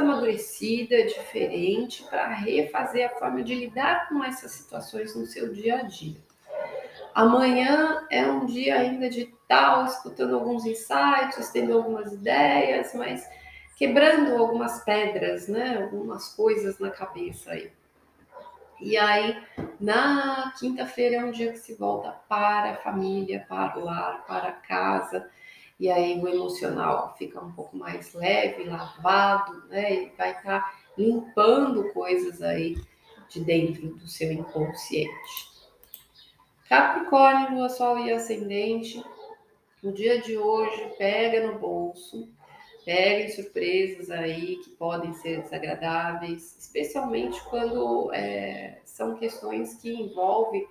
amadurecida, 0.00 1.04
diferente, 1.04 2.02
para 2.04 2.28
refazer 2.28 3.06
a 3.06 3.18
forma 3.18 3.42
de 3.42 3.54
lidar 3.54 4.08
com 4.08 4.22
essas 4.24 4.52
situações 4.52 5.14
no 5.14 5.26
seu 5.26 5.52
dia 5.52 5.76
a 5.76 5.82
dia. 5.82 6.16
Amanhã 7.14 8.06
é 8.10 8.24
um 8.26 8.46
dia 8.46 8.76
ainda 8.76 9.08
de 9.08 9.32
tal, 9.48 9.84
escutando 9.84 10.34
alguns 10.34 10.64
insights, 10.64 11.50
tendo 11.50 11.76
algumas 11.76 12.12
ideias, 12.12 12.94
mas 12.94 13.28
quebrando 13.76 14.36
algumas 14.36 14.84
pedras, 14.84 15.48
né? 15.48 15.82
Algumas 15.82 16.34
coisas 16.34 16.78
na 16.78 16.90
cabeça 16.90 17.52
aí. 17.52 17.72
E 18.80 18.96
aí, 18.96 19.36
na 19.78 20.54
quinta-feira 20.58 21.16
é 21.16 21.24
um 21.24 21.30
dia 21.30 21.52
que 21.52 21.58
se 21.58 21.74
volta 21.74 22.12
para 22.28 22.72
a 22.72 22.76
família, 22.76 23.44
para 23.48 23.78
o 23.78 23.84
lar, 23.84 24.24
para 24.26 24.48
a 24.48 24.52
casa. 24.52 25.28
E 25.80 25.90
aí 25.90 26.20
o 26.20 26.28
emocional 26.28 27.14
fica 27.16 27.40
um 27.40 27.50
pouco 27.52 27.74
mais 27.74 28.12
leve, 28.12 28.64
lavado, 28.64 29.66
né? 29.68 29.94
E 29.94 30.12
vai 30.16 30.32
estar 30.32 30.60
tá 30.60 30.74
limpando 30.96 31.90
coisas 31.94 32.42
aí 32.42 32.76
de 33.30 33.40
dentro 33.40 33.88
do 33.88 34.06
seu 34.06 34.30
inconsciente. 34.30 35.50
Capricórnio, 36.68 37.54
Lua, 37.54 37.70
Sol 37.70 37.98
e 37.98 38.12
Ascendente. 38.12 39.02
No 39.82 39.90
dia 39.90 40.20
de 40.20 40.36
hoje, 40.36 40.92
pega 40.98 41.46
no 41.46 41.58
bolso, 41.58 42.28
peguem 42.84 43.30
surpresas 43.30 44.10
aí 44.10 44.56
que 44.56 44.68
podem 44.70 45.14
ser 45.14 45.40
desagradáveis, 45.40 46.58
especialmente 46.58 47.42
quando 47.44 48.12
é, 48.12 48.82
são 48.84 49.16
questões 49.16 49.76
que 49.76 49.90
envolvem 49.90 50.66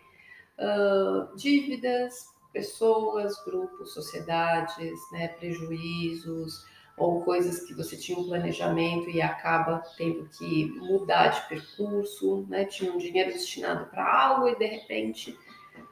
uh, 0.60 1.36
dívidas, 1.36 2.28
pessoas, 2.52 3.44
grupos, 3.44 3.94
sociedades, 3.94 5.00
né, 5.12 5.30
prejuízos 5.30 6.66
ou 7.00 7.22
coisas 7.22 7.62
que 7.66 7.74
você 7.74 7.96
tinha 7.96 8.20
um 8.20 8.28
planejamento 8.28 9.10
e 9.10 9.22
acaba 9.22 9.82
tendo 9.98 10.28
que 10.38 10.66
mudar 10.80 11.30
de 11.30 11.48
percurso, 11.48 12.46
né? 12.50 12.66
Tinha 12.66 12.92
um 12.92 12.98
dinheiro 12.98 13.32
destinado 13.32 13.86
para 13.86 14.06
algo 14.06 14.50
e 14.50 14.56
de 14.56 14.66
repente 14.66 15.38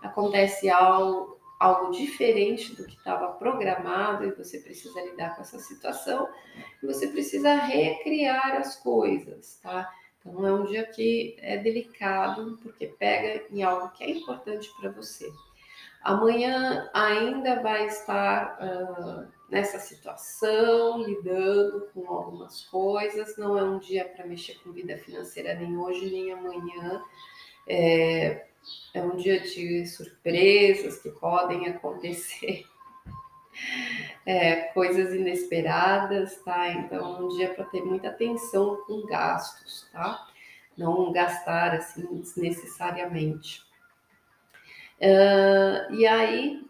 acontece 0.01 0.69
algo, 0.69 1.39
algo 1.57 1.91
diferente 1.91 2.75
do 2.75 2.85
que 2.85 2.97
estava 2.97 3.29
programado 3.33 4.25
e 4.25 4.31
você 4.31 4.59
precisa 4.59 5.01
lidar 5.01 5.35
com 5.35 5.41
essa 5.41 5.59
situação 5.59 6.27
e 6.83 6.85
você 6.85 7.07
precisa 7.07 7.55
recriar 7.55 8.57
as 8.57 8.75
coisas, 8.75 9.59
tá? 9.63 9.89
Então 10.19 10.45
é 10.45 10.53
um 10.53 10.65
dia 10.65 10.85
que 10.85 11.37
é 11.39 11.55
delicado 11.57 12.59
porque 12.61 12.85
pega 12.85 13.45
em 13.49 13.63
algo 13.63 13.89
que 13.91 14.03
é 14.03 14.09
importante 14.09 14.69
para 14.77 14.91
você. 14.91 15.31
Amanhã 16.07 16.89
ainda 16.93 17.61
vai 17.61 17.85
estar 17.87 18.57
uh, 18.61 19.27
nessa 19.49 19.77
situação, 19.77 21.03
lidando 21.03 21.89
com 21.93 22.07
algumas 22.07 22.61
coisas. 22.67 23.35
Não 23.37 23.57
é 23.57 23.63
um 23.63 23.77
dia 23.77 24.05
para 24.05 24.25
mexer 24.25 24.57
com 24.63 24.71
vida 24.71 24.97
financeira 24.99 25.53
nem 25.55 25.77
hoje 25.77 26.09
nem 26.09 26.31
amanhã. 26.31 27.03
É, 27.67 28.45
é 28.93 29.01
um 29.01 29.17
dia 29.17 29.41
de 29.41 29.85
surpresas 29.85 30.97
que 30.99 31.09
podem 31.09 31.67
acontecer, 31.67 32.63
é, 34.25 34.61
coisas 34.73 35.13
inesperadas, 35.13 36.37
tá? 36.37 36.71
Então, 36.71 37.25
um 37.25 37.35
dia 37.35 37.53
para 37.53 37.65
ter 37.65 37.81
muita 37.81 38.07
atenção 38.07 38.77
com 38.87 39.05
gastos, 39.05 39.89
tá? 39.91 40.25
Não 40.77 41.11
gastar 41.11 41.75
assim 41.75 42.05
desnecessariamente. 42.21 43.66
Uh, 44.99 45.93
e 45.93 46.07
aí, 46.07 46.65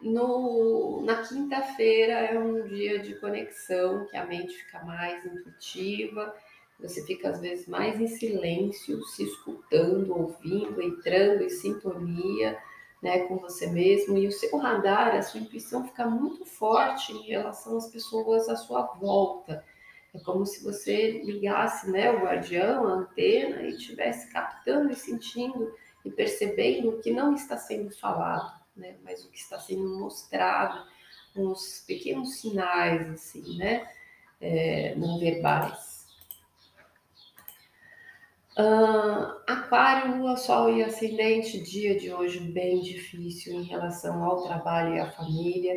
no, 0.00 1.02
na 1.04 1.22
quinta-feira 1.22 2.12
é 2.12 2.38
um 2.38 2.66
dia 2.66 2.98
de 2.98 3.14
conexão, 3.16 4.06
que 4.06 4.16
a 4.16 4.24
mente 4.24 4.54
fica 4.54 4.84
mais 4.84 5.24
intuitiva 5.24 6.34
você 6.78 7.02
fica 7.04 7.30
às 7.30 7.40
vezes 7.40 7.66
mais 7.66 8.00
em 8.00 8.06
silêncio, 8.06 9.02
se 9.04 9.24
escutando, 9.24 10.14
ouvindo, 10.14 10.82
entrando 10.82 11.42
em 11.42 11.48
sintonia 11.48 12.58
né, 13.02 13.20
com 13.20 13.38
você 13.38 13.66
mesmo. 13.66 14.18
E 14.18 14.26
o 14.26 14.32
seu 14.32 14.56
radar, 14.58 15.14
a 15.14 15.22
sua 15.22 15.40
intuição 15.40 15.86
fica 15.86 16.06
muito 16.06 16.44
forte 16.44 17.12
em 17.12 17.28
relação 17.28 17.78
às 17.78 17.88
pessoas 17.88 18.48
à 18.48 18.56
sua 18.56 18.82
volta. 18.82 19.64
É 20.14 20.18
como 20.20 20.44
se 20.44 20.62
você 20.62 21.22
ligasse 21.22 21.90
né, 21.90 22.10
o 22.10 22.20
guardião, 22.20 22.86
a 22.86 22.92
antena, 22.92 23.62
e 23.62 23.70
estivesse 23.70 24.30
captando 24.30 24.92
e 24.92 24.96
sentindo 24.96 25.74
e 26.06 26.10
percebendo 26.10 26.90
o 26.90 26.98
que 27.00 27.10
não 27.10 27.34
está 27.34 27.56
sendo 27.56 27.90
falado, 27.90 28.60
né, 28.76 28.94
mas 29.02 29.24
o 29.24 29.30
que 29.30 29.38
está 29.38 29.58
sendo 29.58 29.98
mostrado, 29.98 30.86
uns 31.34 31.84
pequenos 31.86 32.36
sinais, 32.36 33.10
assim, 33.10 33.58
né, 33.58 33.86
é, 34.40 34.94
não 34.94 35.18
verbais. 35.18 36.06
Uh, 38.58 39.36
aquário, 39.46 40.16
Lua, 40.16 40.36
Sol 40.36 40.74
e 40.74 40.82
Ascendente, 40.82 41.60
dia 41.60 41.98
de 41.98 42.10
hoje 42.10 42.40
bem 42.40 42.80
difícil 42.80 43.52
em 43.52 43.64
relação 43.64 44.24
ao 44.24 44.44
trabalho 44.44 44.94
e 44.94 45.00
à 45.00 45.10
família. 45.10 45.74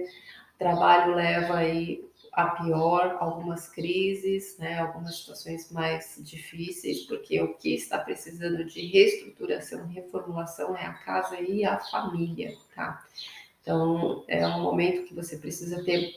O 0.56 0.58
trabalho 0.58 1.14
leva 1.14 1.58
aí 1.58 2.08
a 2.42 2.50
pior, 2.52 3.18
algumas 3.20 3.68
crises, 3.68 4.58
né, 4.58 4.80
algumas 4.80 5.18
situações 5.18 5.72
mais 5.72 6.20
difíceis, 6.20 7.02
porque 7.02 7.42
o 7.42 7.54
que 7.56 7.76
está 7.76 7.98
precisando 7.98 8.64
de 8.64 8.86
reestruturação, 8.88 9.88
reformulação 9.88 10.76
é 10.76 10.86
a 10.86 10.94
casa 10.94 11.40
e 11.40 11.66
a 11.66 11.78
família, 11.80 12.56
tá? 12.74 13.04
Então, 13.62 14.24
é 14.28 14.48
um 14.48 14.62
momento 14.62 15.08
que 15.08 15.14
você 15.14 15.38
precisa 15.38 15.84
ter 15.84 16.14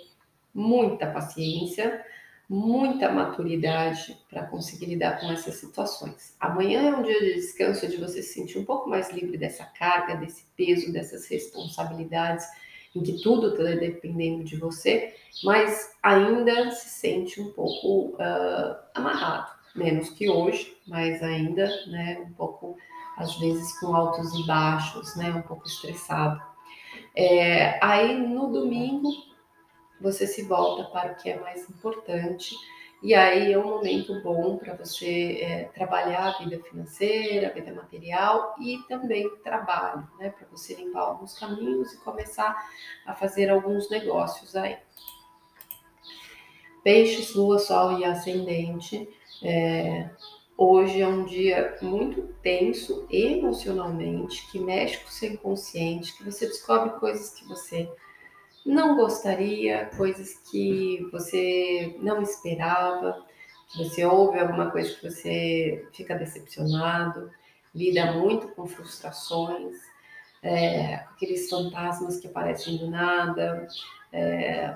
muita 0.54 1.10
paciência, 1.10 2.04
muita 2.48 3.10
maturidade 3.10 4.16
para 4.28 4.46
conseguir 4.46 4.86
lidar 4.86 5.20
com 5.20 5.30
essas 5.32 5.54
situações. 5.54 6.36
Amanhã 6.38 6.82
é 6.82 6.94
um 6.94 7.02
dia 7.02 7.18
de 7.18 7.34
descanso, 7.34 7.88
de 7.88 7.96
você 7.96 8.22
se 8.22 8.34
sentir 8.34 8.58
um 8.58 8.64
pouco 8.64 8.88
mais 8.88 9.10
livre 9.10 9.38
dessa 9.38 9.64
carga, 9.64 10.16
desse 10.16 10.44
peso, 10.56 10.92
dessas 10.92 11.26
responsabilidades, 11.26 12.46
em 12.94 13.02
que 13.02 13.20
tudo 13.22 13.48
está 13.48 13.62
dependendo 13.78 14.44
de 14.44 14.56
você, 14.56 15.14
mas 15.42 15.96
ainda 16.02 16.70
se 16.70 16.88
sente 16.88 17.40
um 17.40 17.52
pouco 17.52 18.16
uh, 18.16 18.76
amarrado, 18.94 19.50
menos 19.74 20.10
que 20.10 20.28
hoje, 20.28 20.76
mas 20.86 21.22
ainda, 21.22 21.66
né, 21.86 22.24
um 22.26 22.32
pouco 22.32 22.76
às 23.16 23.38
vezes 23.38 23.78
com 23.78 23.94
altos 23.94 24.32
e 24.34 24.46
baixos, 24.46 25.16
né, 25.16 25.30
um 25.30 25.42
pouco 25.42 25.66
estressado. 25.66 26.40
É, 27.14 27.78
aí 27.84 28.18
no 28.18 28.50
domingo 28.50 29.10
você 30.00 30.26
se 30.26 30.42
volta 30.42 30.84
para 30.84 31.12
o 31.12 31.14
que 31.16 31.30
é 31.30 31.38
mais 31.38 31.68
importante. 31.68 32.54
E 33.02 33.14
aí 33.14 33.52
é 33.52 33.58
um 33.58 33.66
momento 33.66 34.20
bom 34.22 34.56
para 34.58 34.76
você 34.76 35.40
é, 35.42 35.64
trabalhar 35.74 36.28
a 36.28 36.38
vida 36.38 36.62
financeira, 36.62 37.48
a 37.48 37.52
vida 37.52 37.74
material 37.74 38.54
e 38.60 38.78
também 38.88 39.28
trabalho, 39.42 40.08
né? 40.20 40.30
Para 40.30 40.46
você 40.48 40.74
limpar 40.76 41.00
alguns 41.00 41.36
caminhos 41.36 41.92
e 41.92 41.98
começar 41.98 42.56
a 43.04 43.12
fazer 43.12 43.50
alguns 43.50 43.90
negócios 43.90 44.54
aí. 44.54 44.78
Peixes, 46.84 47.34
Lua, 47.34 47.58
Sol 47.58 47.98
e 47.98 48.04
Ascendente. 48.04 49.08
É, 49.42 50.08
hoje 50.56 51.00
é 51.00 51.08
um 51.08 51.24
dia 51.24 51.76
muito 51.82 52.22
tenso 52.40 53.04
emocionalmente, 53.10 54.48
que 54.52 54.60
mexe 54.60 54.98
com 54.98 55.08
o 55.08 55.12
seu 55.12 55.32
inconsciente, 55.32 56.16
que 56.16 56.22
você 56.22 56.46
descobre 56.46 57.00
coisas 57.00 57.30
que 57.30 57.44
você 57.48 57.90
não 58.64 58.96
gostaria, 58.96 59.90
coisas 59.96 60.34
que 60.50 61.06
você 61.10 61.96
não 62.00 62.22
esperava, 62.22 63.24
que 63.68 63.78
você 63.78 64.04
ouve 64.04 64.38
alguma 64.38 64.70
coisa 64.70 64.94
que 64.94 65.10
você 65.10 65.88
fica 65.92 66.14
decepcionado, 66.14 67.30
lida 67.74 68.12
muito 68.12 68.48
com 68.48 68.66
frustrações, 68.66 69.76
é, 70.42 70.96
aqueles 70.96 71.48
fantasmas 71.48 72.18
que 72.18 72.26
aparecem 72.26 72.76
do 72.76 72.90
nada, 72.90 73.66
é, 74.12 74.74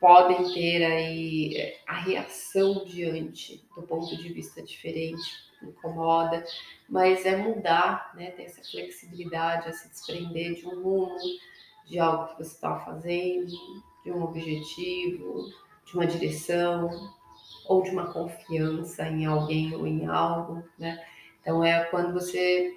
podem 0.00 0.52
ter 0.52 0.84
aí 0.84 1.74
a 1.86 1.94
reação 1.94 2.84
diante 2.84 3.66
do 3.74 3.82
ponto 3.82 4.16
de 4.16 4.32
vista 4.32 4.62
diferente, 4.62 5.22
incomoda, 5.62 6.44
mas 6.88 7.24
é 7.24 7.36
mudar, 7.36 8.12
né, 8.14 8.30
ter 8.32 8.44
essa 8.44 8.62
flexibilidade, 8.62 9.68
a 9.68 9.72
se 9.72 9.88
desprender 9.88 10.54
de 10.54 10.66
um 10.66 10.82
rumo, 10.82 11.16
de 11.84 11.98
algo 11.98 12.28
que 12.28 12.44
você 12.44 12.54
estava 12.54 12.84
fazendo, 12.84 13.46
de 14.04 14.12
um 14.12 14.22
objetivo, 14.22 15.50
de 15.84 15.94
uma 15.94 16.06
direção, 16.06 17.12
ou 17.66 17.82
de 17.82 17.90
uma 17.90 18.12
confiança 18.12 19.06
em 19.08 19.26
alguém 19.26 19.74
ou 19.74 19.86
em 19.86 20.06
algo, 20.06 20.62
né? 20.78 21.02
Então 21.40 21.64
é 21.64 21.84
quando 21.84 22.12
você 22.12 22.76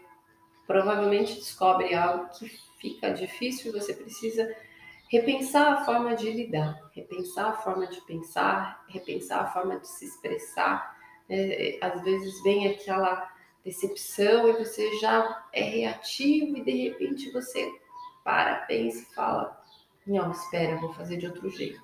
provavelmente 0.65 1.35
descobre 1.35 1.93
algo 1.93 2.29
que 2.29 2.49
fica 2.79 3.11
difícil 3.11 3.69
e 3.69 3.79
você 3.79 3.93
precisa 3.93 4.53
repensar 5.09 5.73
a 5.73 5.85
forma 5.85 6.15
de 6.15 6.29
lidar, 6.29 6.77
repensar 6.93 7.49
a 7.49 7.57
forma 7.57 7.87
de 7.87 8.01
pensar, 8.01 8.83
repensar 8.89 9.43
a 9.43 9.47
forma 9.47 9.79
de 9.79 9.87
se 9.87 10.05
expressar. 10.05 10.97
É, 11.29 11.77
às 11.81 12.01
vezes 12.03 12.41
vem 12.43 12.67
aquela 12.67 13.29
decepção 13.63 14.47
e 14.47 14.53
você 14.53 14.97
já 14.97 15.45
é 15.51 15.61
reativo 15.61 16.57
e 16.57 16.63
de 16.63 16.89
repente 16.89 17.31
você 17.31 17.69
para, 18.27 18.55
pensa 18.65 18.97
e 18.99 19.15
fala: 19.15 19.57
Não, 20.05 20.31
espera, 20.31 20.73
eu 20.73 20.81
vou 20.81 20.93
fazer 20.93 21.15
de 21.15 21.27
outro 21.27 21.49
jeito. 21.49 21.81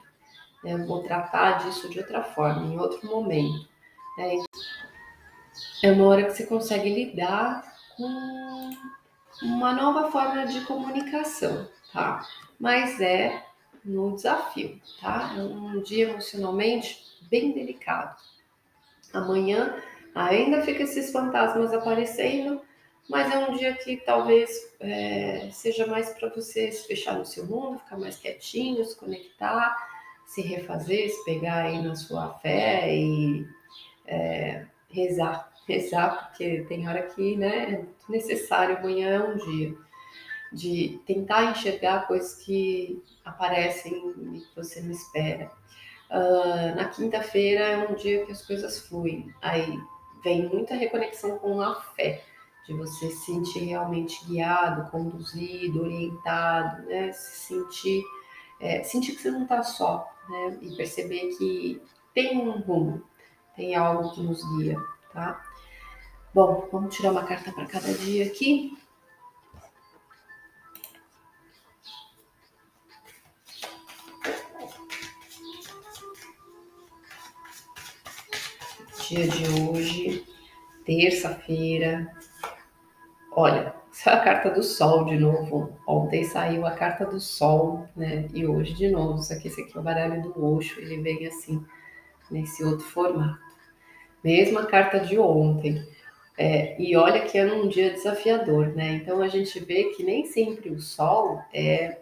Né? 0.62 0.76
Vou 0.86 1.02
tratar 1.02 1.64
disso 1.64 1.88
de 1.88 2.00
outra 2.00 2.22
forma, 2.22 2.68
em 2.68 2.78
outro 2.78 3.08
momento. 3.08 3.66
Né? 4.18 4.44
É 5.82 5.92
uma 5.94 6.06
hora 6.06 6.26
que 6.26 6.32
você 6.32 6.46
consegue 6.46 6.94
lidar 6.94 7.64
com 7.96 8.70
uma 9.42 9.72
nova 9.72 10.12
forma 10.12 10.46
de 10.46 10.60
comunicação, 10.66 11.70
tá? 11.94 12.28
Mas 12.60 13.00
é 13.00 13.42
no 13.86 14.14
desafio, 14.14 14.82
tá? 15.00 15.34
É 15.38 15.42
um 15.42 15.82
dia 15.82 16.10
emocionalmente 16.10 17.02
bem 17.30 17.54
delicado. 17.54 18.18
Amanhã 19.14 19.82
ainda 20.14 20.62
fica 20.62 20.84
esses 20.84 21.12
fantasmas 21.12 21.74
aparecendo, 21.74 22.62
mas 23.10 23.32
é 23.34 23.38
um 23.38 23.56
dia 23.56 23.74
que 23.76 23.98
talvez 23.98 24.74
é, 24.80 25.50
seja 25.52 25.86
mais 25.86 26.10
para 26.12 26.30
você 26.30 26.72
se 26.72 26.88
fechar 26.88 27.18
no 27.18 27.26
seu 27.26 27.46
mundo, 27.46 27.80
ficar 27.80 27.98
mais 27.98 28.18
quietinho, 28.18 28.84
se 28.86 28.96
conectar, 28.96 29.76
se 30.26 30.42
refazer, 30.42 31.10
se 31.10 31.24
pegar 31.26 31.66
aí 31.66 31.82
na 31.82 31.96
sua 31.96 32.34
fé 32.40 32.96
e 32.96 33.46
é, 34.06 34.66
rezar, 34.90 35.52
rezar, 35.68 36.30
porque 36.30 36.66
tem 36.68 36.88
hora 36.88 37.04
que 37.04 37.36
né, 37.36 37.74
é 37.74 37.86
necessário, 38.12 38.78
amanhã 38.78 39.10
é 39.10 39.20
um 39.20 39.38
dia 39.38 39.76
de 40.52 41.02
tentar 41.06 41.52
enxergar 41.52 42.08
coisas 42.08 42.36
que 42.36 43.02
aparecem 43.26 43.94
e 44.34 44.40
que 44.40 44.56
você 44.56 44.82
não 44.82 44.92
espera. 44.92 45.52
Uh, 46.10 46.76
na 46.76 46.86
quinta-feira 46.90 47.64
é 47.64 47.88
um 47.88 47.96
dia 47.96 48.24
que 48.24 48.32
as 48.32 48.46
coisas 48.46 48.88
fluem, 48.88 49.34
aí 49.42 49.76
vem 50.24 50.48
muita 50.48 50.76
reconexão 50.76 51.40
com 51.40 51.60
a 51.60 51.82
fé, 51.82 52.24
de 52.66 52.74
você 52.74 53.10
se 53.10 53.26
sentir 53.26 53.66
realmente 53.66 54.26
guiado, 54.26 54.90
conduzido, 54.90 55.84
orientado, 55.84 56.84
né? 56.84 57.12
Se 57.12 57.48
sentir, 57.48 58.04
é, 58.60 58.84
sentir 58.84 59.14
que 59.14 59.22
você 59.22 59.32
não 59.32 59.44
está 59.44 59.64
só, 59.64 60.10
né? 60.30 60.58
E 60.62 60.76
perceber 60.76 61.36
que 61.38 61.82
tem 62.14 62.38
um 62.38 62.62
rumo, 62.62 63.04
tem 63.56 63.76
algo 63.76 64.14
que 64.14 64.22
nos 64.22 64.42
guia, 64.58 64.80
tá? 65.12 65.44
Bom, 66.34 66.68
vamos 66.72 66.96
tirar 66.96 67.12
uma 67.12 67.24
carta 67.24 67.52
para 67.52 67.66
cada 67.66 67.94
dia 67.94 68.26
aqui. 68.26 68.78
Dia 79.10 79.28
de 79.28 79.62
hoje, 79.62 80.26
terça-feira. 80.86 82.23
Olha, 83.36 83.74
é 84.06 84.10
a 84.10 84.20
carta 84.20 84.50
do 84.50 84.62
Sol 84.62 85.06
de 85.06 85.18
novo. 85.18 85.76
Ontem 85.88 86.24
saiu 86.24 86.66
a 86.66 86.72
carta 86.72 87.06
do 87.06 87.20
Sol, 87.20 87.88
né? 87.96 88.28
E 88.34 88.46
hoje 88.46 88.74
de 88.74 88.90
novo. 88.90 89.20
Isso 89.20 89.34
aqui, 89.34 89.48
esse 89.48 89.62
aqui 89.62 89.76
é 89.76 89.80
o 89.80 89.84
baralho 89.84 90.22
do 90.22 90.46
Oxo. 90.56 90.80
Ele 90.80 91.02
vem 91.02 91.26
assim, 91.26 91.64
nesse 92.30 92.64
outro 92.64 92.86
formato. 92.86 93.40
Mesma 94.24 94.66
carta 94.66 95.00
de 95.00 95.18
ontem. 95.18 95.86
É, 96.38 96.80
e 96.82 96.96
olha 96.96 97.22
que 97.22 97.38
é 97.38 97.46
um 97.46 97.68
dia 97.68 97.92
desafiador, 97.92 98.68
né? 98.76 98.94
Então 98.94 99.22
a 99.22 99.28
gente 99.28 99.60
vê 99.60 99.86
que 99.86 100.04
nem 100.04 100.26
sempre 100.26 100.70
o 100.72 100.80
sol 100.80 101.40
é 101.54 102.00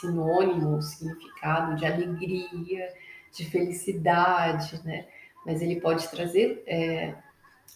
sinônimo, 0.00 0.80
significado 0.82 1.76
de 1.76 1.86
alegria, 1.86 2.88
de 3.32 3.44
felicidade, 3.44 4.80
né? 4.84 5.06
Mas 5.44 5.62
ele 5.62 5.80
pode 5.80 6.08
trazer 6.08 6.62
é, 6.66 7.14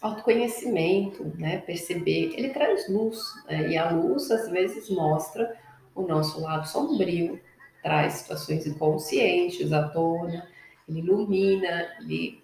autoconhecimento, 0.01 1.23
né? 1.37 1.59
Perceber, 1.59 2.33
ele 2.35 2.49
traz 2.49 2.87
luz, 2.89 3.19
né? 3.47 3.69
e 3.69 3.77
a 3.77 3.89
luz 3.91 4.29
às 4.31 4.49
vezes 4.49 4.89
mostra 4.89 5.55
o 5.93 6.03
nosso 6.03 6.41
lado 6.41 6.67
sombrio, 6.67 7.39
traz 7.83 8.13
situações 8.13 8.65
inconscientes 8.65 9.71
à 9.73 9.87
tona, 9.89 10.47
ele 10.87 10.99
ilumina, 10.99 11.91
ele 11.99 12.41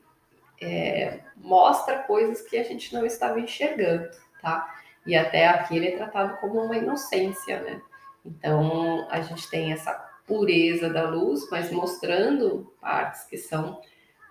é, 0.62 1.20
mostra 1.38 2.00
coisas 2.00 2.42
que 2.42 2.58
a 2.58 2.64
gente 2.64 2.94
não 2.94 3.06
estava 3.06 3.40
enxergando, 3.40 4.10
tá? 4.42 4.76
E 5.06 5.16
até 5.16 5.48
aqui 5.48 5.78
ele 5.78 5.88
é 5.88 5.98
tratado 5.98 6.38
como 6.38 6.62
uma 6.62 6.78
inocência, 6.78 7.62
né? 7.62 7.82
Então 8.26 9.08
a 9.10 9.22
gente 9.22 9.50
tem 9.50 9.72
essa 9.72 9.94
pureza 10.26 10.90
da 10.90 11.10
luz, 11.10 11.50
mas 11.50 11.72
mostrando 11.72 12.72
partes 12.82 13.24
que 13.24 13.38
são 13.38 13.80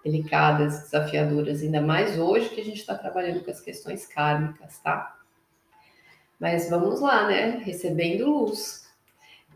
delicadas, 0.06 0.84
desafiadoras, 0.84 1.62
ainda 1.62 1.80
mais 1.80 2.16
hoje 2.16 2.50
que 2.50 2.60
a 2.60 2.64
gente 2.64 2.78
está 2.78 2.94
trabalhando 2.96 3.44
com 3.44 3.50
as 3.50 3.60
questões 3.60 4.06
kármicas, 4.06 4.78
tá? 4.78 5.16
Mas 6.38 6.70
vamos 6.70 7.00
lá, 7.00 7.26
né? 7.26 7.60
Recebendo 7.64 8.30
luz, 8.30 8.86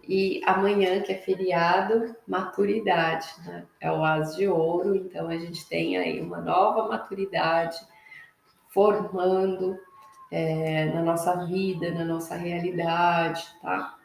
e 0.08 0.40
amanhã, 0.44 1.02
que 1.02 1.12
é 1.12 1.18
feriado, 1.18 2.16
maturidade, 2.26 3.28
né? 3.46 3.64
É 3.80 3.92
o 3.92 4.04
as 4.04 4.34
de 4.34 4.48
ouro, 4.48 4.96
então 4.96 5.28
a 5.28 5.36
gente 5.36 5.68
tem 5.68 5.96
aí 5.96 6.20
uma 6.20 6.40
nova 6.40 6.88
maturidade 6.88 7.76
formando 8.70 9.78
é, 10.32 10.86
na 10.86 11.02
nossa 11.02 11.46
vida, 11.46 11.92
na 11.92 12.04
nossa 12.04 12.34
realidade, 12.34 13.46
tá? 13.62 13.96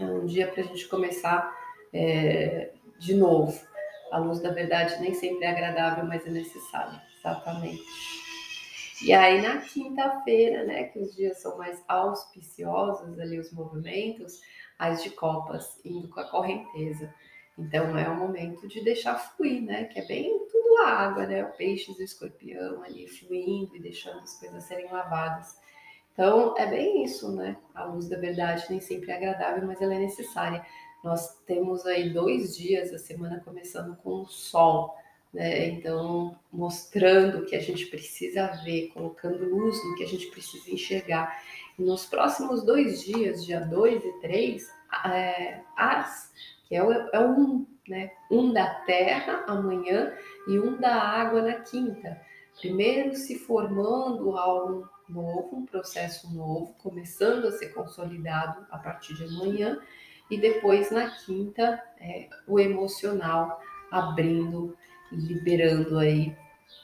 É 0.00 0.04
um 0.04 0.26
dia 0.26 0.48
para 0.48 0.64
a 0.64 0.66
gente 0.66 0.88
começar 0.88 1.54
é, 1.92 2.72
de 2.98 3.14
novo. 3.14 3.56
A 4.12 4.18
luz 4.18 4.40
da 4.40 4.50
verdade 4.50 5.00
nem 5.00 5.14
sempre 5.14 5.44
é 5.44 5.50
agradável, 5.50 6.04
mas 6.04 6.26
é 6.26 6.30
necessária, 6.30 7.02
exatamente. 7.18 7.82
E 9.02 9.12
aí 9.12 9.42
na 9.42 9.58
quinta-feira, 9.58 10.64
né, 10.64 10.84
que 10.84 10.98
os 10.98 11.14
dias 11.14 11.40
são 11.42 11.58
mais 11.58 11.82
auspiciosos 11.86 13.18
ali 13.18 13.38
os 13.38 13.52
movimentos, 13.52 14.40
as 14.78 15.02
de 15.02 15.10
copas, 15.10 15.78
indo 15.84 16.08
com 16.08 16.20
a 16.20 16.30
correnteza. 16.30 17.12
Então 17.58 17.96
é 17.96 18.08
o 18.08 18.16
momento 18.16 18.68
de 18.68 18.84
deixar 18.84 19.16
fluir, 19.16 19.62
né? 19.62 19.84
Que 19.84 20.00
é 20.00 20.06
bem 20.06 20.46
tudo 20.50 20.82
água, 20.82 21.26
né? 21.26 21.42
O 21.42 21.52
peixe 21.52 21.90
e 21.90 21.94
o 21.94 22.02
escorpião 22.02 22.82
ali 22.82 23.08
fluindo 23.08 23.74
e 23.74 23.80
deixando 23.80 24.20
as 24.20 24.38
coisas 24.38 24.64
serem 24.64 24.90
lavadas. 24.92 25.56
Então 26.12 26.54
é 26.56 26.66
bem 26.66 27.02
isso, 27.04 27.34
né? 27.34 27.56
A 27.74 27.84
luz 27.84 28.08
da 28.08 28.18
verdade 28.18 28.66
nem 28.68 28.80
sempre 28.80 29.10
é 29.10 29.16
agradável, 29.16 29.66
mas 29.66 29.80
ela 29.80 29.94
é 29.94 29.98
necessária. 29.98 30.64
Nós 31.04 31.38
temos 31.46 31.86
aí 31.86 32.10
dois 32.10 32.56
dias, 32.56 32.92
a 32.92 32.98
semana 32.98 33.40
começando 33.44 33.96
com 33.96 34.22
o 34.22 34.26
sol, 34.26 34.94
né? 35.32 35.68
Então 35.68 36.38
mostrando 36.52 37.44
que 37.44 37.54
a 37.54 37.60
gente 37.60 37.86
precisa 37.86 38.46
ver, 38.64 38.88
colocando 38.88 39.48
luz 39.48 39.76
no 39.84 39.94
que 39.96 40.04
a 40.04 40.08
gente 40.08 40.26
precisa 40.28 40.70
enxergar. 40.70 41.42
Nos 41.78 42.06
próximos 42.06 42.64
dois 42.64 43.04
dias, 43.04 43.44
dia 43.44 43.60
2 43.60 44.02
e 44.02 44.20
3, 44.20 44.66
é, 45.04 45.60
que 46.66 46.74
é 46.74 46.82
o, 46.82 46.90
é 46.90 47.20
um, 47.20 47.66
né? 47.88 48.10
Um 48.30 48.52
da 48.52 48.66
terra 48.86 49.44
amanhã 49.46 50.12
e 50.48 50.58
um 50.58 50.78
da 50.80 50.94
água 50.94 51.42
na 51.42 51.54
quinta. 51.60 52.20
Primeiro 52.58 53.14
se 53.14 53.38
formando 53.38 54.36
algo 54.36 54.88
novo, 55.08 55.56
um 55.56 55.66
processo 55.66 56.34
novo, 56.34 56.74
começando 56.82 57.46
a 57.46 57.52
ser 57.52 57.68
consolidado 57.68 58.66
a 58.70 58.78
partir 58.78 59.14
de 59.14 59.24
amanhã, 59.24 59.78
e 60.30 60.36
depois 60.36 60.90
na 60.90 61.10
quinta 61.10 61.82
é, 62.00 62.28
o 62.46 62.58
emocional 62.58 63.60
abrindo 63.90 64.76
e 65.12 65.16
liberando 65.16 65.98
aí 65.98 66.36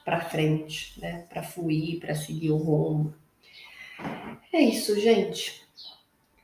para 0.05 0.21
frente, 0.21 1.01
né? 1.01 1.27
Para 1.29 1.43
fluir, 1.43 2.01
para 2.01 2.15
seguir 2.15 2.51
o 2.51 2.57
rumo. 2.57 3.15
É 4.53 4.61
isso, 4.61 4.99
gente. 4.99 5.63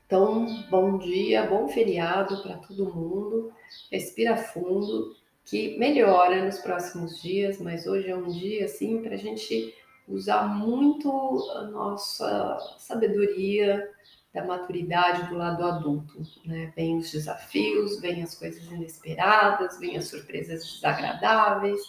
Então, 0.06 0.64
bom 0.70 0.98
dia, 0.98 1.46
bom 1.46 1.68
feriado 1.68 2.42
para 2.42 2.56
todo 2.56 2.92
mundo. 2.94 3.52
Respira 3.92 4.36
fundo, 4.36 5.14
que 5.44 5.78
melhora 5.78 6.44
nos 6.44 6.58
próximos 6.58 7.20
dias, 7.20 7.60
mas 7.60 7.86
hoje 7.86 8.10
é 8.10 8.16
um 8.16 8.28
dia 8.28 8.64
assim 8.64 9.02
para 9.02 9.14
a 9.14 9.18
gente 9.18 9.74
usar 10.08 10.48
muito 10.48 11.10
a 11.56 11.64
nossa 11.64 12.58
sabedoria 12.78 13.90
da 14.38 14.44
maturidade 14.44 15.28
do 15.28 15.36
lado 15.36 15.64
adulto, 15.64 16.22
né? 16.44 16.72
Vem 16.76 16.96
os 16.96 17.10
desafios, 17.10 18.00
vem 18.00 18.22
as 18.22 18.36
coisas 18.36 18.64
inesperadas, 18.70 19.78
vem 19.80 19.96
as 19.96 20.06
surpresas 20.06 20.64
desagradáveis, 20.74 21.80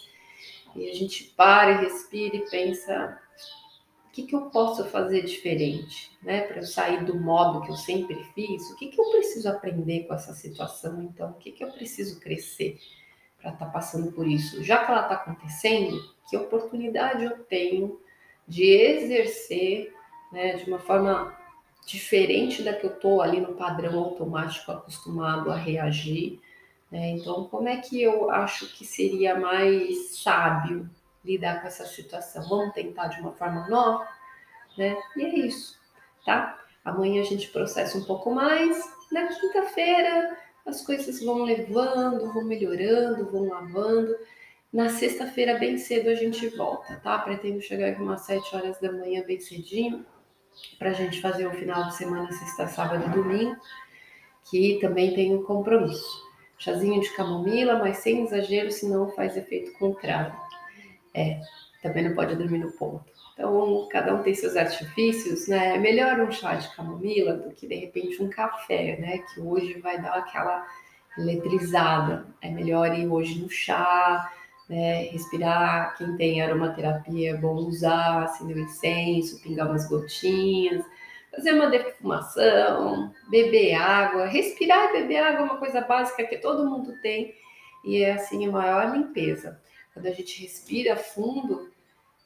e 0.74 0.90
a 0.90 0.94
gente 0.94 1.24
para 1.36 1.70
e 1.72 1.84
respira 1.84 2.36
e 2.36 2.50
pensa 2.50 3.20
o 4.06 4.10
que, 4.10 4.24
que 4.24 4.34
eu 4.34 4.50
posso 4.50 4.84
fazer 4.86 5.22
diferente, 5.22 6.10
né? 6.22 6.40
Para 6.42 6.58
eu 6.58 6.64
sair 6.64 7.04
do 7.04 7.18
modo 7.18 7.62
que 7.62 7.70
eu 7.70 7.76
sempre 7.76 8.16
fiz, 8.34 8.68
o 8.70 8.76
que, 8.76 8.88
que 8.88 9.00
eu 9.00 9.10
preciso 9.10 9.48
aprender 9.48 10.08
com 10.08 10.14
essa 10.14 10.34
situação, 10.34 11.00
então? 11.02 11.30
O 11.30 11.34
que, 11.34 11.52
que 11.52 11.62
eu 11.62 11.70
preciso 11.70 12.18
crescer 12.18 12.80
para 13.40 13.52
estar 13.52 13.66
tá 13.66 13.70
passando 13.70 14.10
por 14.10 14.26
isso? 14.26 14.62
Já 14.64 14.84
que 14.84 14.90
ela 14.90 15.02
está 15.02 15.14
acontecendo, 15.14 15.96
que 16.28 16.36
oportunidade 16.36 17.24
eu 17.24 17.38
tenho 17.44 18.00
de 18.46 18.64
exercer 18.64 19.94
né, 20.32 20.56
de 20.56 20.68
uma 20.68 20.80
forma 20.80 21.39
diferente 21.86 22.62
da 22.62 22.72
que 22.72 22.86
eu 22.86 22.92
estou 22.92 23.20
ali 23.20 23.40
no 23.40 23.54
padrão 23.54 23.98
automático 23.98 24.70
acostumado 24.70 25.50
a 25.50 25.56
reagir, 25.56 26.40
Né? 26.90 27.10
Então, 27.10 27.44
como 27.44 27.68
é 27.68 27.76
que 27.76 28.02
eu 28.02 28.30
acho 28.30 28.66
que 28.74 28.84
seria 28.84 29.38
mais 29.38 30.16
sábio 30.18 30.90
lidar 31.24 31.60
com 31.60 31.68
essa 31.68 31.86
situação? 31.86 32.48
Vamos 32.48 32.74
tentar 32.74 33.08
de 33.08 33.20
uma 33.20 33.32
forma 33.32 33.68
nova? 33.68 34.08
Né? 34.76 34.96
E 35.16 35.22
é 35.22 35.28
isso, 35.28 35.78
tá? 36.24 36.58
Amanhã 36.84 37.20
a 37.22 37.24
gente 37.24 37.48
processa 37.48 37.96
um 37.96 38.04
pouco 38.04 38.30
mais. 38.32 38.82
Na 39.12 39.26
quinta-feira 39.28 40.36
as 40.66 40.82
coisas 40.82 41.22
vão 41.22 41.42
levando, 41.44 42.32
vão 42.32 42.44
melhorando, 42.44 43.30
vão 43.30 43.48
lavando. 43.48 44.16
Na 44.72 44.88
sexta-feira, 44.88 45.58
bem 45.58 45.78
cedo, 45.78 46.08
a 46.10 46.14
gente 46.14 46.48
volta, 46.48 46.96
tá? 47.02 47.18
Pretendo 47.18 47.60
chegar 47.60 47.88
aqui 47.88 48.00
umas 48.00 48.22
7 48.22 48.54
horas 48.54 48.80
da 48.80 48.92
manhã, 48.92 49.24
bem 49.26 49.40
cedinho, 49.40 50.06
para 50.78 50.90
a 50.90 50.94
gente 50.94 51.20
fazer 51.20 51.46
o 51.46 51.52
final 51.52 51.88
de 51.88 51.96
semana, 51.96 52.30
sexta, 52.32 52.66
sábado 52.68 53.04
e 53.06 53.10
domingo, 53.10 53.56
que 54.50 54.78
também 54.80 55.14
tem 55.14 55.34
um 55.34 55.42
compromisso. 55.42 56.28
Chazinho 56.58 57.00
de 57.00 57.10
camomila, 57.14 57.78
mas 57.78 57.98
sem 57.98 58.24
exagero, 58.24 58.70
senão 58.70 59.10
faz 59.10 59.36
efeito 59.36 59.72
contrário. 59.78 60.34
É, 61.14 61.40
também 61.82 62.08
não 62.08 62.14
pode 62.14 62.36
dormir 62.36 62.58
no 62.58 62.70
ponto. 62.72 63.04
Então, 63.32 63.88
cada 63.90 64.14
um 64.14 64.22
tem 64.22 64.34
seus 64.34 64.54
artifícios, 64.56 65.48
né? 65.48 65.76
É 65.76 65.78
melhor 65.78 66.20
um 66.20 66.30
chá 66.30 66.54
de 66.54 66.68
camomila 66.76 67.34
do 67.34 67.54
que, 67.54 67.66
de 67.66 67.74
repente, 67.74 68.22
um 68.22 68.28
café, 68.28 68.98
né? 68.98 69.18
Que 69.18 69.40
hoje 69.40 69.80
vai 69.80 70.00
dar 70.00 70.12
aquela 70.12 70.66
eletrizada. 71.16 72.26
É 72.42 72.50
melhor 72.50 72.94
ir 72.94 73.06
hoje 73.06 73.40
no 73.40 73.48
chá, 73.48 74.30
né? 74.70 75.02
Respirar. 75.10 75.96
Quem 75.98 76.16
tem 76.16 76.40
aromaterapia 76.40 77.32
é 77.32 77.36
bom 77.36 77.56
usar, 77.56 78.22
acender 78.22 78.56
o 78.56 78.60
incenso, 78.60 79.42
pingar 79.42 79.68
umas 79.68 79.88
gotinhas, 79.88 80.84
fazer 81.34 81.52
uma 81.52 81.68
defumação, 81.68 83.12
beber 83.28 83.74
água. 83.74 84.26
Respirar 84.26 84.90
e 84.90 85.00
beber 85.00 85.18
água 85.18 85.40
é 85.40 85.42
uma 85.42 85.58
coisa 85.58 85.80
básica 85.80 86.24
que 86.24 86.38
todo 86.38 86.70
mundo 86.70 86.94
tem 87.02 87.34
e 87.84 88.02
é, 88.02 88.12
assim, 88.12 88.46
a 88.46 88.52
maior 88.52 88.96
limpeza. 88.96 89.60
Quando 89.92 90.06
a 90.06 90.12
gente 90.12 90.40
respira 90.40 90.96
fundo, 90.96 91.68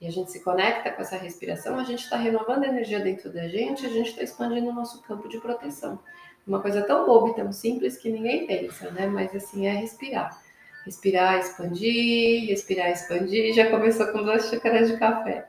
e 0.00 0.06
a 0.06 0.10
gente 0.10 0.30
se 0.30 0.42
conecta 0.42 0.90
com 0.90 1.00
essa 1.00 1.16
respiração, 1.16 1.78
a 1.78 1.84
gente 1.84 2.02
está 2.02 2.18
renovando 2.18 2.64
a 2.64 2.68
energia 2.68 3.00
dentro 3.00 3.32
da 3.32 3.48
gente, 3.48 3.86
a 3.86 3.88
gente 3.88 4.10
está 4.10 4.22
expandindo 4.22 4.68
o 4.68 4.72
nosso 4.72 5.00
campo 5.02 5.28
de 5.28 5.38
proteção. 5.38 5.98
Uma 6.46 6.60
coisa 6.60 6.82
tão 6.82 7.06
boba 7.06 7.30
e 7.30 7.34
tão 7.34 7.50
simples 7.52 7.96
que 7.96 8.10
ninguém 8.10 8.46
pensa, 8.46 8.90
né? 8.90 9.06
Mas 9.06 9.34
assim, 9.34 9.66
é 9.66 9.72
respirar. 9.72 10.43
Respirar, 10.84 11.38
expandir, 11.38 12.48
respirar, 12.48 12.90
expandir. 12.90 13.54
Já 13.54 13.70
começou 13.70 14.06
com 14.08 14.22
duas 14.22 14.48
xícaras 14.48 14.88
de 14.88 14.98
café. 14.98 15.48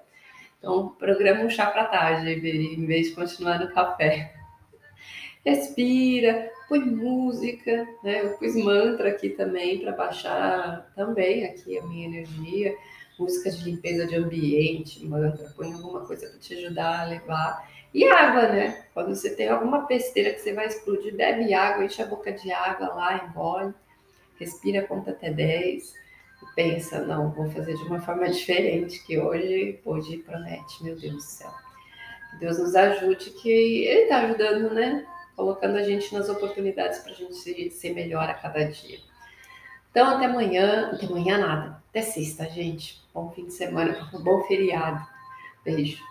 Então, 0.60 0.90
programa 0.98 1.44
um 1.44 1.50
chá 1.50 1.68
para 1.68 1.86
tarde, 1.86 2.30
em 2.30 2.86
vez 2.86 3.08
de 3.10 3.16
continuar 3.16 3.60
no 3.60 3.74
café. 3.74 4.34
Respira, 5.46 6.50
põe 6.68 6.80
música, 6.80 7.88
né? 8.04 8.22
Eu 8.24 8.38
pus 8.38 8.56
mantra 8.56 9.10
aqui 9.10 9.30
também 9.30 9.80
para 9.80 9.92
baixar 9.92 10.92
também 10.96 11.46
aqui 11.46 11.78
a 11.78 11.84
minha 11.84 12.08
energia 12.08 12.76
música 13.18 13.50
de 13.50 13.64
limpeza 13.64 14.06
de 14.06 14.16
ambiente, 14.16 15.06
mantra, 15.06 15.52
põe 15.56 15.72
alguma 15.72 16.06
coisa 16.06 16.28
para 16.28 16.40
te 16.40 16.54
ajudar 16.54 17.02
a 17.02 17.06
levar. 17.06 17.70
E 17.94 18.06
água, 18.06 18.50
né? 18.50 18.86
Quando 18.94 19.16
você 19.16 19.34
tem 19.34 19.48
alguma 19.48 19.86
besteira 19.86 20.34
que 20.34 20.40
você 20.40 20.54
vai 20.54 20.68
explodir, 20.68 21.16
bebe 21.16 21.54
água, 21.54 21.86
enche 21.86 22.02
a 22.02 22.06
boca 22.06 22.32
de 22.32 22.52
água 22.52 22.88
lá, 22.88 23.26
engole, 23.26 23.74
respira, 24.40 24.86
conta 24.86 25.12
até 25.12 25.32
10 25.32 25.94
e 26.42 26.56
pensa, 26.56 27.02
não, 27.02 27.32
vou 27.32 27.50
fazer 27.50 27.76
de 27.76 27.84
uma 27.84 28.00
forma 28.00 28.30
diferente, 28.30 29.04
que 29.06 29.18
hoje, 29.20 29.80
hoje 29.86 30.18
promete, 30.18 30.84
meu 30.84 30.96
Deus 30.96 31.16
do 31.16 31.22
céu. 31.22 31.54
Deus 32.40 32.60
nos 32.60 32.76
ajude, 32.76 33.32
que 33.32 33.50
Ele 33.50 34.04
está 34.04 34.22
ajudando, 34.22 34.74
né? 34.74 35.06
Colocando 35.36 35.78
a 35.78 35.84
gente 35.84 36.14
nas 36.14 36.30
oportunidades 36.30 37.00
para 37.00 37.12
a 37.12 37.16
gente 37.16 37.70
ser 37.72 37.94
melhor 37.94 38.30
a 38.30 38.34
cada 38.34 38.66
dia. 38.66 39.00
Então, 39.92 40.10
até 40.10 40.26
amanhã. 40.26 40.92
Até 40.94 41.06
amanhã 41.06 41.38
nada. 41.38 41.82
Até 41.90 42.02
sexta, 42.02 42.50
gente. 42.50 43.02
Bom 43.14 43.32
fim 43.32 43.46
de 43.46 43.54
semana, 43.54 44.10
um 44.14 44.20
bom 44.22 44.44
feriado. 44.44 45.06
Beijo. 45.64 46.04